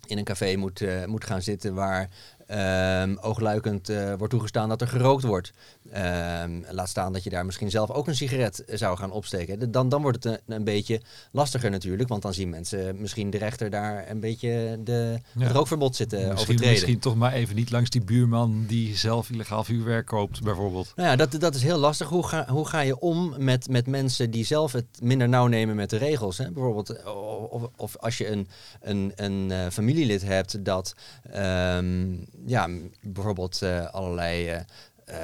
in 0.07 0.19
een 0.19 0.25
café 0.25 0.57
moet, 0.57 1.07
moet 1.07 1.25
gaan 1.25 1.43
zitten 1.43 1.75
waar 1.75 2.11
um, 2.51 3.19
oogluikend 3.21 3.91
uh, 3.91 4.15
wordt 4.15 4.33
toegestaan 4.33 4.69
dat 4.69 4.81
er 4.81 4.89
gerookt 4.89 5.25
wordt. 5.25 5.53
Um, 5.97 6.65
laat 6.71 6.89
staan 6.89 7.13
dat 7.13 7.25
je 7.25 7.31
daar 7.31 7.47
misschien 7.47 7.71
zelf 7.71 7.91
ook 7.91 8.07
een 8.07 8.17
sigaret 8.17 8.63
zou 8.67 8.97
gaan 8.97 9.11
opsteken. 9.11 9.71
Dan, 9.71 9.89
dan 9.89 10.03
wordt 10.03 10.25
het 10.25 10.41
een, 10.47 10.55
een, 10.55 10.65
beetje 10.65 11.01
lastiger 11.33 11.71
natuurlijk, 11.71 12.09
want 12.09 12.23
dan 12.23 12.35
zien 12.35 12.49
mensen 12.49 13.01
misschien 13.01 13.31
de 13.31 13.39
rechter 13.39 13.71
daar 13.71 14.11
een 14.11 14.21
beetje 14.21 14.79
de, 14.85 15.19
ja. 15.35 15.43
het 15.43 15.53
rookverbod 15.53 15.97
zitten 15.97 16.19
misschien, 16.19 16.39
overtreden. 16.41 16.71
Misschien 16.71 16.99
toch 16.99 17.17
maar 17.17 17.33
even 17.33 17.55
niet 17.55 17.71
langs 17.71 17.91
die 17.91 18.05
buurman 18.05 18.65
die 18.67 18.97
zelf 18.97 19.31
illegaal 19.31 19.65
vuurwerk 19.65 20.07
koopt 20.07 20.43
bijvoorbeeld. 20.43 20.93
Nou 20.97 21.09
ja, 21.09 21.17
dat, 21.17 21.41
dat 21.41 21.55
is 21.55 21.63
heel 21.63 21.79
lastig. 21.79 22.09
Hoe 22.09 22.27
ga, 22.27 22.47
hoe 22.49 22.67
ga 22.67 22.81
je 22.81 22.99
om 22.99 23.35
met, 23.39 23.69
met 23.69 23.87
mensen 23.87 24.31
die 24.31 24.45
zelf 24.45 24.73
het 24.73 24.87
minder 25.03 25.29
nauw 25.29 25.47
nemen 25.47 25.77
met 25.77 25.91
de 25.91 25.97
regels? 25.97 26.39
Hè? 26.39 26.51
Bijvoorbeeld, 26.51 27.05
of, 27.51 27.69
of 27.77 27.97
als 27.97 28.19
je 28.19 28.31
een, 28.31 28.49
een, 28.81 29.13
een 29.17 29.73
familielid 29.73 30.23
hebt 30.23 30.65
dat 30.65 30.95
um, 31.37 32.27
ja, 32.47 32.69
bijvoorbeeld 33.01 33.61
uh, 33.63 33.87
allerlei 33.87 34.49
uh, 34.51 35.15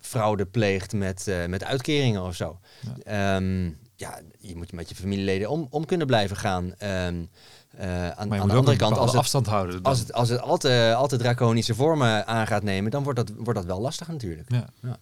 fraude 0.00 0.46
pleegt 0.46 0.92
met, 0.92 1.30
met 1.46 1.64
uitkeringen 1.64 2.22
of 2.22 2.34
zo. 2.34 2.58
Ja. 3.04 3.36
Um, 3.36 3.78
ja, 3.96 4.20
je 4.38 4.56
moet 4.56 4.72
met 4.72 4.88
je 4.88 4.94
familieleden 4.94 5.50
om, 5.50 5.66
om 5.70 5.84
kunnen 5.84 6.06
blijven 6.06 6.36
gaan. 6.36 6.64
Um, 6.64 7.28
uh, 7.80 8.08
aan, 8.08 8.32
aan 8.32 8.48
de 8.48 8.54
andere 8.54 8.76
kant, 8.76 8.96
als 8.96 9.10
het, 9.10 9.20
afstand 9.20 9.46
houden. 9.46 9.82
Als 9.82 9.98
het, 9.98 10.12
als 10.12 10.28
het 10.28 10.40
al, 10.40 10.56
te, 10.56 10.94
al 10.96 11.08
te 11.08 11.16
draconische 11.16 11.74
vormen 11.74 12.26
aan 12.26 12.46
gaat 12.46 12.62
nemen, 12.62 12.90
dan 12.90 13.02
wordt 13.02 13.18
dat, 13.18 13.32
wordt 13.36 13.54
dat 13.54 13.64
wel 13.64 13.80
lastig 13.80 14.08
natuurlijk. 14.08 14.50
Ja. 14.52 14.66
ja. 14.82 14.98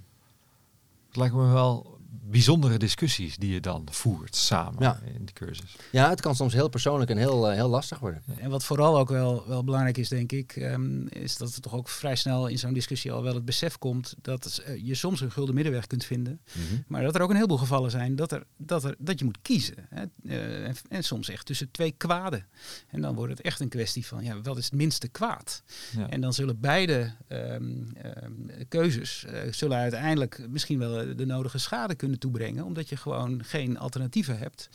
Het 1.07 1.17
lijkt 1.17 1.35
me 1.35 1.53
wel 1.53 1.99
bijzondere 2.31 2.77
discussies 2.79 3.37
die 3.37 3.53
je 3.53 3.61
dan 3.61 3.87
voert 3.91 4.37
samen 4.37 5.01
in 5.15 5.25
die 5.25 5.35
cursus. 5.35 5.77
Ja, 5.91 6.09
het 6.09 6.21
kan 6.21 6.37
soms 6.37 6.53
heel 6.53 6.69
persoonlijk 6.69 7.11
en 7.11 7.17
heel, 7.17 7.49
uh, 7.49 7.55
heel 7.55 7.69
lastig 7.69 7.99
worden. 7.99 8.23
En 8.37 8.51
wat 8.51 8.65
vooral 8.65 8.99
ook 8.99 9.09
wel, 9.09 9.45
wel 9.47 9.65
belangrijk 9.65 9.97
is, 9.97 10.09
denk 10.09 10.33
ik, 10.33 10.57
um, 10.57 11.09
is 11.09 11.37
dat 11.37 11.55
er 11.55 11.61
toch 11.61 11.75
ook 11.75 11.89
vrij 11.89 12.17
snel 12.17 12.47
in 12.47 12.59
zo'n 12.59 12.73
discussie 12.73 13.13
al 13.13 13.23
wel 13.23 13.35
het 13.35 13.45
besef 13.45 13.79
komt 13.79 14.15
dat 14.23 14.63
uh, 14.69 14.87
je 14.87 14.95
soms 14.95 15.21
een 15.21 15.31
gulden 15.31 15.55
middenweg 15.55 15.87
kunt 15.87 16.05
vinden. 16.05 16.41
Mm 16.53 16.63
-hmm. 16.69 16.85
Maar 16.87 17.03
dat 17.03 17.15
er 17.15 17.21
ook 17.21 17.29
een 17.29 17.35
heleboel 17.35 17.59
gevallen 17.59 17.91
zijn 17.91 18.17
dat, 18.17 18.33
er, 18.33 18.45
dat, 18.57 18.85
er, 18.85 18.95
dat 18.99 19.19
je 19.19 19.25
moet 19.25 19.39
kiezen. 19.43 19.87
Hè? 19.89 20.05
Uh, 20.23 20.67
en, 20.67 20.75
en, 20.89 21.05
soms 21.05 21.29
echt 21.29 21.47
tussen 21.47 21.71
twee 21.71 21.95
kwaden. 21.97 22.47
En 22.89 23.01
dan 23.01 23.15
wordt 23.15 23.33
het 23.33 23.41
echt 23.41 23.61
een 23.61 23.69
kwestie 23.69 24.07
van, 24.07 24.25
ja, 24.25 24.41
wat 24.41 24.57
is 24.57 24.65
het 24.65 24.75
minste 24.75 25.09
kwaad? 25.09 25.63
Ja. 25.97 26.09
En 26.09 26.21
dan 26.21 26.33
zullen 26.33 26.61
beide 26.61 27.13
um, 27.29 27.93
um, 28.23 28.51
keuzes 28.69 29.25
zullen 29.51 29.77
uiteindelijk 29.77 30.47
misschien 30.49 30.79
wel 30.79 31.17
de 31.17 31.27
nodige 31.27 31.59
schade 31.59 31.95
kunnen 31.95 32.18
toebrengen, 32.19 32.65
omdat 32.65 32.89
je 32.89 32.97
gewoon 32.97 33.45
geen 33.45 33.79
alternatieven 33.79 34.39
hebt. 34.39 34.69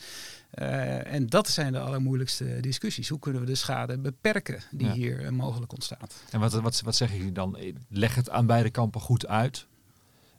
Uh, 0.54 1.12
en 1.12 1.26
dat 1.26 1.48
zijn 1.48 1.72
de 1.72 1.80
allermoeilijkste 1.80 2.60
discussies. 2.60 3.08
Hoe 3.08 3.18
kunnen 3.18 3.40
we 3.40 3.46
de 3.46 3.54
schade 3.54 3.98
beperken 3.98 4.62
die 4.70 4.86
ja. 4.86 4.92
hier 4.92 5.22
uh, 5.22 5.28
mogelijk 5.28 5.72
ontstaat? 5.72 6.14
En 6.30 6.40
wat, 6.40 6.52
wat, 6.52 6.80
wat 6.80 6.96
zeggen 6.96 7.18
jullie 7.18 7.32
dan? 7.32 7.58
Leg 7.88 8.14
het 8.14 8.30
aan 8.30 8.46
beide 8.46 8.70
kampen 8.70 9.00
goed 9.00 9.26
uit. 9.26 9.66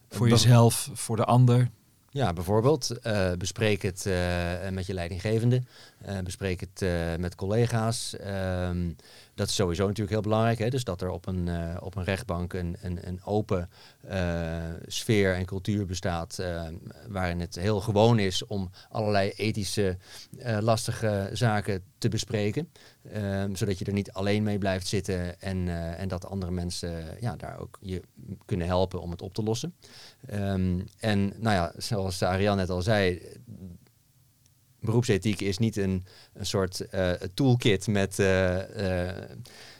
Voor 0.09 0.29
jezelf, 0.29 0.89
voor 0.93 1.15
de 1.15 1.25
ander. 1.25 1.69
Ja, 2.09 2.33
bijvoorbeeld 2.33 2.91
uh, 3.03 3.31
bespreek 3.33 3.81
het 3.81 4.09
met 4.71 4.85
je 4.85 4.93
leidinggevende. 4.93 5.63
bespreek 6.23 6.59
het 6.59 6.85
met 7.19 7.35
collega's. 7.35 8.17
Ehm, 8.17 8.91
dat 9.35 9.47
is 9.47 9.55
sowieso 9.55 9.83
natuurlijk 9.83 10.11
heel 10.11 10.21
belangrijk. 10.21 10.59
Hè? 10.59 10.69
Dus 10.69 10.83
dat 10.83 11.01
er 11.01 11.09
op 11.09 11.27
een, 11.27 11.47
uh, 11.47 11.77
op 11.79 11.95
een 11.95 12.03
rechtbank 12.03 12.53
een, 12.53 12.77
een, 12.81 13.07
een 13.07 13.23
open 13.23 13.69
uh, 14.11 14.63
sfeer 14.87 15.35
en 15.35 15.45
cultuur 15.45 15.85
bestaat. 15.85 16.37
Uh, 16.41 16.67
waarin 17.07 17.39
het 17.39 17.55
heel 17.55 17.81
gewoon 17.81 18.19
is 18.19 18.45
om 18.45 18.69
allerlei 18.89 19.29
ethische 19.29 19.97
lastige 20.59 21.29
zaken 21.33 21.83
te 21.97 22.09
bespreken. 22.09 22.71
Ehm, 23.11 23.55
zodat 23.55 23.79
je 23.79 23.85
er 23.85 23.93
niet 23.93 24.11
alleen 24.11 24.43
mee 24.43 24.57
blijft 24.57 24.87
zitten 24.87 25.41
en, 25.41 25.67
en 25.97 26.07
dat 26.07 26.25
andere 26.25 26.51
mensen 26.51 27.17
ja, 27.19 27.35
daar 27.35 27.59
ook 27.59 27.77
je 27.81 28.01
kunnen 28.45 28.67
helpen 28.67 29.01
om 29.01 29.11
het 29.11 29.21
op 29.21 29.33
te 29.33 29.43
lossen. 29.43 29.75
Um, 30.33 30.85
en 30.99 31.33
nou 31.37 31.55
ja, 31.55 31.73
zoals 31.77 32.21
Ariane 32.21 32.55
net 32.55 32.69
al 32.69 32.81
zei, 32.81 33.21
beroepsethiek 34.85 35.41
is 35.41 35.57
niet 35.57 35.77
een, 35.77 36.05
een 36.33 36.45
soort 36.45 36.85
uh, 36.91 37.11
toolkit 37.33 37.87
met, 37.87 38.19
uh, 38.19 38.55
uh, 38.55 39.11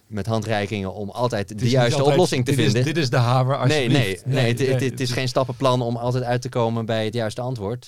met 0.07 0.25
handreikingen 0.25 0.93
om 0.93 1.09
altijd 1.09 1.59
de 1.59 1.69
juiste 1.69 1.97
altijd, 1.97 2.15
oplossing 2.15 2.45
te 2.45 2.51
dit 2.51 2.59
vinden. 2.59 2.79
Is, 2.79 2.85
dit 2.85 2.97
is 2.97 3.09
de 3.09 3.17
hamer, 3.17 3.57
alsjeblieft. 3.57 3.91
Nee, 3.91 4.03
nee, 4.03 4.23
nee, 4.25 4.53
nee, 4.53 4.71
het, 4.71 4.81
het, 4.81 4.91
het, 4.91 4.99
is 4.99 5.11
geen 5.11 5.27
stappenplan 5.27 5.81
om 5.81 5.95
altijd 5.95 6.23
uit 6.23 6.41
te 6.41 6.49
komen 6.49 6.85
bij 6.85 7.05
het 7.05 7.13
juiste 7.13 7.41
antwoord. 7.41 7.87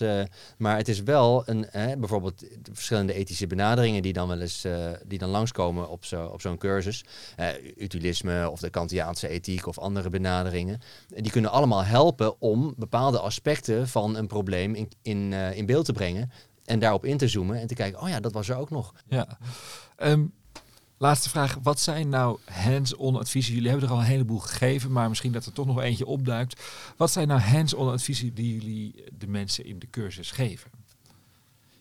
maar 0.58 0.78
het 0.78 0.88
is 0.88 1.04
wel 1.04 1.44
een, 1.46 1.66
bijvoorbeeld 1.72 2.40
de 2.40 2.72
verschillende 2.74 3.14
ethische 3.14 3.48
benaderingen 3.48 4.02
die 4.02 4.14
dan 4.14 4.28
wel 4.28 4.42
eens 4.42 4.66
die 5.08 5.20
dan 5.20 5.30
langskomen 5.30 5.90
op 5.90 6.06
zo'n 6.06 6.32
op 6.32 6.42
zo'n 6.42 6.58
cursus. 6.58 7.06
utilisme 7.78 8.50
of 8.50 8.60
de 8.60 8.70
Kantiaanse 8.70 9.28
ethiek 9.28 9.68
of 9.68 9.80
andere 9.80 10.10
benaderingen. 10.10 10.80
Die 11.08 11.32
kunnen 11.32 11.52
allemaal 11.52 11.84
helpen 11.84 12.42
om 12.42 12.74
bepaalde 12.78 13.20
aspecten 13.20 13.88
van 13.88 14.16
een 14.16 14.28
probleem 14.28 14.76
in, 14.76 14.90
in, 15.02 15.34
in 15.34 15.66
beeld 15.66 15.86
te 15.86 15.94
brengen. 15.94 16.32
En 16.68 16.80
daarop 16.80 17.06
in 17.06 17.18
te 17.18 17.28
zoomen 17.28 17.60
en 17.60 17.68
te 17.68 17.74
kijken, 17.74 18.02
oh 18.02 18.10
ja, 18.10 18.20
dat 18.20 18.34
was 18.34 18.50
er 18.50 18.56
ook 18.56 18.70
nog. 18.70 18.94
Ja. 19.06 19.38
Um, 19.98 20.34
laatste 20.98 21.30
vraag. 21.30 21.58
Wat 21.62 21.80
zijn 21.80 22.10
nou 22.10 22.40
hands-on 22.46 23.16
adviezen? 23.16 23.54
Jullie 23.54 23.70
hebben 23.70 23.88
er 23.88 23.94
al 23.94 24.00
een 24.00 24.06
heleboel 24.06 24.40
gegeven, 24.40 24.92
maar 24.92 25.10
misschien 25.10 25.32
dat 25.32 25.46
er 25.46 25.54
toch 25.54 25.66
nog 25.66 25.82
eentje 25.82 26.06
opduikt. 26.06 26.62
Wat 26.98 27.12
zijn 27.12 27.28
nou 27.28 27.40
hands-on 27.40 27.92
adviezen 27.92 28.34
die 28.34 28.54
jullie 28.54 29.04
de 29.18 29.28
mensen 29.28 29.66
in 29.66 29.80
de 29.80 29.90
cursus 29.90 30.32
geven? 30.32 30.72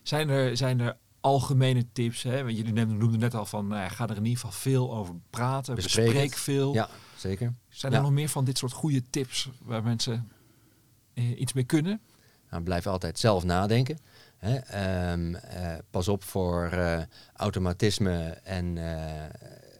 Zijn 0.03 0.29
er, 0.29 0.57
zijn 0.57 0.79
er 0.79 0.97
algemene 1.19 1.85
tips? 1.91 2.23
Hè? 2.23 2.43
Want 2.43 2.57
jullie 2.57 2.85
noemden 2.85 3.19
net 3.19 3.35
al 3.35 3.45
van, 3.45 3.67
nou 3.67 3.81
ja, 3.81 3.89
ga 3.89 4.03
er 4.03 4.17
in 4.17 4.25
ieder 4.25 4.39
geval 4.39 4.51
veel 4.51 4.95
over 4.95 5.15
praten. 5.29 5.75
Bespreek, 5.75 6.05
bespreek 6.05 6.33
veel. 6.33 6.73
Ja, 6.73 6.89
zeker. 7.17 7.53
Zijn 7.69 7.91
ja. 7.91 7.97
er 7.97 8.03
nog 8.03 8.13
meer 8.13 8.29
van 8.29 8.45
dit 8.45 8.57
soort 8.57 8.71
goede 8.71 9.03
tips 9.09 9.49
waar 9.61 9.83
mensen 9.83 10.31
eh, 11.13 11.39
iets 11.39 11.53
mee 11.53 11.63
kunnen? 11.63 12.01
Nou, 12.49 12.63
blijf 12.63 12.87
altijd 12.87 13.19
zelf 13.19 13.43
nadenken. 13.43 13.97
Hè, 14.37 15.11
um, 15.11 15.35
uh, 15.35 15.39
pas 15.89 16.07
op 16.07 16.23
voor 16.23 16.69
uh, 16.73 17.01
automatisme 17.33 18.39
en, 18.43 18.75
uh, 18.75 19.25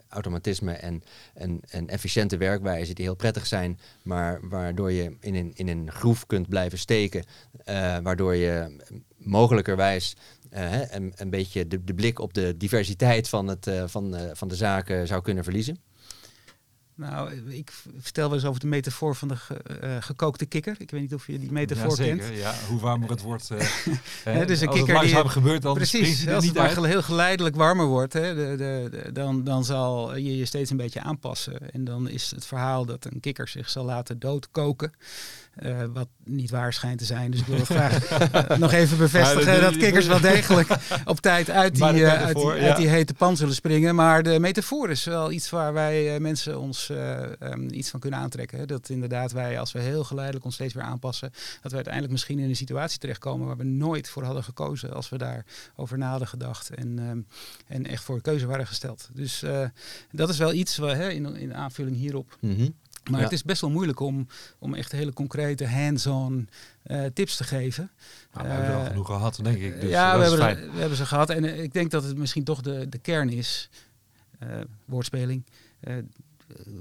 automatisme 0.10 0.74
en, 0.74 1.04
en, 1.34 1.60
en 1.70 1.88
efficiënte 1.88 2.38
werkwijzen 2.38 2.96
die 2.96 3.06
heel 3.06 3.16
prettig 3.16 3.46
zijn, 3.46 3.80
maar 4.04 4.40
waardoor 4.50 4.92
je 4.92 5.18
in 5.20 5.36
een, 5.36 5.52
in 5.56 5.68
een 5.68 5.92
groef 5.92 6.26
kunt 6.26 6.50
blijven 6.50 6.78
steken, 6.78 7.26
waardoor 8.04 8.36
je 8.36 8.78
mogelijkerwijs 9.18 10.16
een, 10.50 11.14
een 11.16 11.30
beetje 11.30 11.68
de, 11.68 11.84
de 11.84 11.94
blik 11.94 12.20
op 12.20 12.34
de 12.34 12.58
diversiteit 12.58 13.30
van, 13.30 13.48
het, 13.48 13.72
van, 13.86 14.16
van 14.34 14.48
de 14.48 14.56
zaken 14.56 15.08
zou 15.08 15.22
kunnen 15.22 15.44
verliezen. 15.44 15.80
Nou, 16.98 17.32
ik 17.50 17.72
vertel 17.98 18.28
wel 18.28 18.38
eens 18.38 18.48
over 18.48 18.60
de 18.60 18.68
metafoor 18.68 19.16
van 19.16 19.28
de 19.28 19.36
ge, 19.36 19.62
uh, 19.84 19.96
gekookte 20.00 20.46
kikker. 20.46 20.76
Ik 20.78 20.92
weet 20.92 21.02
niet 21.02 21.14
of 21.14 21.28
je 21.28 21.40
die 21.40 21.52
metafoor 21.52 21.90
ja, 21.90 21.96
zeker, 21.96 22.18
kent. 22.18 22.38
Ja, 22.38 22.54
hoe 22.68 22.80
warmer 22.80 23.10
het 23.10 23.22
wordt. 23.22 23.50
Uh, 23.52 23.60
hè, 24.36 24.46
dus 24.46 24.62
een 24.62 24.68
als 24.68 24.78
kikker 24.78 25.00
het 25.00 25.08
die 25.08 25.30
gebeurt, 25.30 25.62
dan 25.62 25.74
precies, 25.74 26.28
als 26.28 26.46
het 26.46 26.54
maar 26.54 26.86
heel 26.86 27.02
geleidelijk 27.02 27.56
warmer 27.56 27.86
wordt, 27.86 28.14
hè, 28.14 28.36
de, 28.36 28.56
de, 28.58 28.88
de, 28.92 29.12
dan, 29.12 29.44
dan 29.44 29.66
zal 29.66 30.16
je 30.16 30.38
je 30.38 30.46
steeds 30.46 30.72
een 30.72 30.78
beetje 30.78 31.02
aanpassen. 31.02 31.72
En 31.72 31.84
dan 31.84 32.10
is 32.10 32.32
het 32.32 32.46
verhaal 32.46 32.86
dat 32.86 33.06
een 33.06 33.20
kikker 33.20 33.48
zich 33.48 33.70
zal 33.70 33.86
laten 33.86 34.20
doodkoken. 34.20 34.92
Uh, 35.64 35.78
wat 35.94 36.08
niet 36.24 36.50
waar 36.50 36.74
schijnt 36.74 36.98
te 36.98 37.06
zijn. 37.06 37.32
Dus 37.32 37.40
ik 37.40 37.46
wil 37.46 37.66
graag 37.66 38.10
nog 38.60 38.72
even 38.72 38.98
bevestigen 38.98 39.54
ja, 39.54 39.60
dat 39.60 39.78
kikkers 39.78 40.06
wel 40.06 40.20
degelijk 40.20 40.70
op 41.06 41.20
tijd 41.20 41.50
uit 41.50 41.76
die, 41.76 41.84
uit 41.84 42.36
die, 42.36 42.46
ja. 42.46 42.68
uit 42.68 42.78
die 42.78 42.88
hete 42.88 43.14
pan 43.14 43.38
zullen 43.38 43.56
springen. 43.56 43.96
Maar 43.96 44.24
de 44.24 44.40
metafoor 44.40 44.90
is 44.90 45.04
wel 45.04 45.32
iets 45.32 45.50
waar 45.50 45.74
wij 45.74 46.20
mensen 46.20 46.60
ons 46.60 46.87
um, 46.90 47.74
iets 47.74 47.90
van 47.90 48.00
kunnen 48.00 48.20
aantrekken. 48.20 48.58
Hè. 48.58 48.66
Dat 48.66 48.90
inderdaad 48.90 49.32
wij, 49.32 49.60
als 49.60 49.72
we 49.72 49.80
heel 49.80 50.04
geleidelijk 50.04 50.46
ons 50.46 50.54
steeds 50.54 50.74
weer 50.74 50.84
aanpassen, 50.84 51.32
dat 51.62 51.70
we 51.70 51.76
uiteindelijk 51.76 52.14
misschien 52.14 52.40
in 52.40 52.50
een 52.50 52.56
situatie 52.56 53.00
terechtkomen 53.00 53.48
waar 53.48 53.58
we 53.58 53.64
nooit 53.64 54.10
voor 54.10 54.24
hadden 54.24 54.44
gekozen 54.44 54.94
als 54.94 55.10
we 55.10 55.18
daarover 55.18 55.98
na 55.98 56.10
hadden 56.10 56.28
gedacht 56.28 56.70
en, 56.70 57.00
um, 57.00 57.28
en 57.68 57.86
echt 57.86 58.04
voor 58.04 58.22
keuze 58.22 58.46
waren 58.46 58.68
gesteld. 58.68 59.10
Dus 59.14 59.44
dat 60.12 60.30
is 60.30 60.38
wel 60.38 60.54
iets 60.54 60.78
waar, 60.78 60.96
hè, 60.96 61.10
in, 61.10 61.36
in 61.36 61.56
aanvulling 61.56 61.96
hierop. 61.96 62.38
Mm 62.40 62.56
-hmm. 62.56 62.74
Maar 63.10 63.20
ja. 63.20 63.26
het 63.26 63.34
is 63.34 63.44
best 63.44 63.62
wel 63.62 63.70
moeilijk 63.70 64.00
om, 64.00 64.28
om 64.60 64.74
echt 64.74 64.92
hele 64.92 65.14
concrete 65.14 65.68
hands-on 65.68 66.50
uh, 66.86 67.06
tips 67.14 67.38
te 67.38 67.44
geven. 67.44 67.92
Nou, 68.34 68.48
we 68.48 68.54
hebben 68.54 68.72
er 68.72 68.80
al 68.80 68.86
genoeg 68.86 69.06
gehad, 69.06 69.40
denk 69.44 69.58
ik. 69.58 69.82
Dus 69.82 69.90
ja, 69.90 70.18
we 70.18 70.24
hebben, 70.24 70.48
er, 70.48 70.72
we 70.72 70.80
hebben 70.80 70.98
ze 70.98 71.06
gehad. 71.06 71.30
En 71.30 71.44
uh, 71.44 71.62
ik 71.62 71.74
denk 71.74 71.92
dat 71.92 72.04
het 72.04 72.18
misschien 72.18 72.44
toch 72.44 72.62
de, 72.62 72.90
de 72.90 72.98
kern 72.98 73.30
is, 73.30 73.70
uh, 74.44 74.50
woordspeling. 74.86 75.46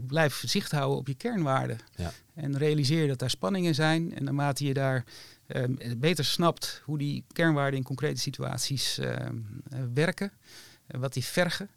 Blijf 0.07 0.43
zicht 0.47 0.71
houden 0.71 0.99
op 0.99 1.07
je 1.07 1.15
kernwaarden. 1.15 1.79
Ja. 1.97 2.13
En 2.35 2.59
realiseer 2.59 3.09
dat 3.09 3.19
daar 3.19 3.31
spanningen 3.31 3.75
zijn. 3.75 4.15
En 4.15 4.25
naarmate 4.25 4.65
je 4.65 4.75
daar 4.75 5.05
ehm, 5.47 5.75
beter 5.97 6.25
snapt 6.25 6.83
hoe 6.85 6.99
die 6.99 7.25
kernwaarden 7.33 7.79
in 7.79 7.85
concrete 7.85 8.21
situaties 8.21 8.99
ehm, 8.99 9.37
eh, 9.71 9.79
werken, 9.95 10.33
en 10.87 11.01
wat 11.01 11.13
die 11.13 11.25
vergen, 11.25 11.71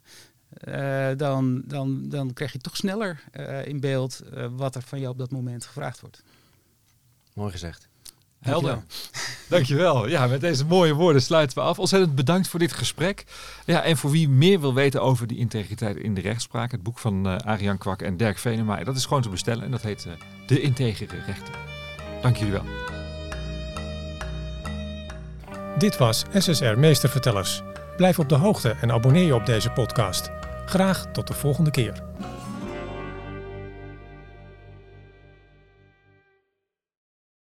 eh, 0.50 1.10
dan, 1.16 1.62
dan, 1.66 2.08
dan 2.08 2.32
krijg 2.32 2.52
je 2.52 2.58
toch 2.58 2.76
sneller 2.76 3.22
eh, 3.32 3.66
in 3.66 3.80
beeld 3.80 4.20
eh, 4.20 4.46
wat 4.50 4.74
er 4.74 4.82
van 4.82 4.98
jou 5.00 5.12
op 5.12 5.18
dat 5.18 5.30
moment 5.30 5.64
gevraagd 5.64 6.00
wordt. 6.00 6.22
Mooi 7.34 7.50
gezegd. 7.50 7.88
Helder. 8.40 8.82
Dankjewel. 9.48 10.08
Ja, 10.08 10.26
met 10.26 10.40
deze 10.40 10.64
mooie 10.64 10.94
woorden 10.94 11.22
sluiten 11.22 11.58
we 11.58 11.64
af. 11.64 11.78
Ontzettend 11.78 12.14
bedankt 12.14 12.48
voor 12.48 12.58
dit 12.58 12.72
gesprek. 12.72 13.24
Ja, 13.64 13.82
en 13.82 13.96
voor 13.96 14.10
wie 14.10 14.28
meer 14.28 14.60
wil 14.60 14.74
weten 14.74 15.02
over 15.02 15.26
die 15.26 15.38
integriteit 15.38 15.96
in 15.96 16.14
de 16.14 16.20
rechtspraak, 16.20 16.70
het 16.70 16.82
boek 16.82 16.98
van 16.98 17.26
uh, 17.26 17.36
Arian 17.36 17.78
Kwak 17.78 18.02
en 18.02 18.16
Dirk 18.16 18.38
Venema, 18.38 18.84
dat 18.84 18.96
is 18.96 19.04
gewoon 19.04 19.22
te 19.22 19.28
bestellen 19.28 19.64
en 19.64 19.70
dat 19.70 19.82
heet 19.82 20.04
uh, 20.06 20.12
De 20.46 20.60
Integere 20.60 21.16
Rechter. 21.26 21.54
Dank 22.22 22.36
jullie 22.36 22.52
wel. 22.52 22.64
Dit 25.78 25.96
was 25.96 26.24
SSR 26.34 26.78
Meestervertellers. 26.78 27.62
Blijf 27.96 28.18
op 28.18 28.28
de 28.28 28.34
hoogte 28.34 28.76
en 28.80 28.92
abonneer 28.92 29.26
je 29.26 29.34
op 29.34 29.46
deze 29.46 29.70
podcast. 29.70 30.30
Graag 30.66 31.06
tot 31.12 31.26
de 31.26 31.34
volgende 31.34 31.70
keer. 31.70 32.02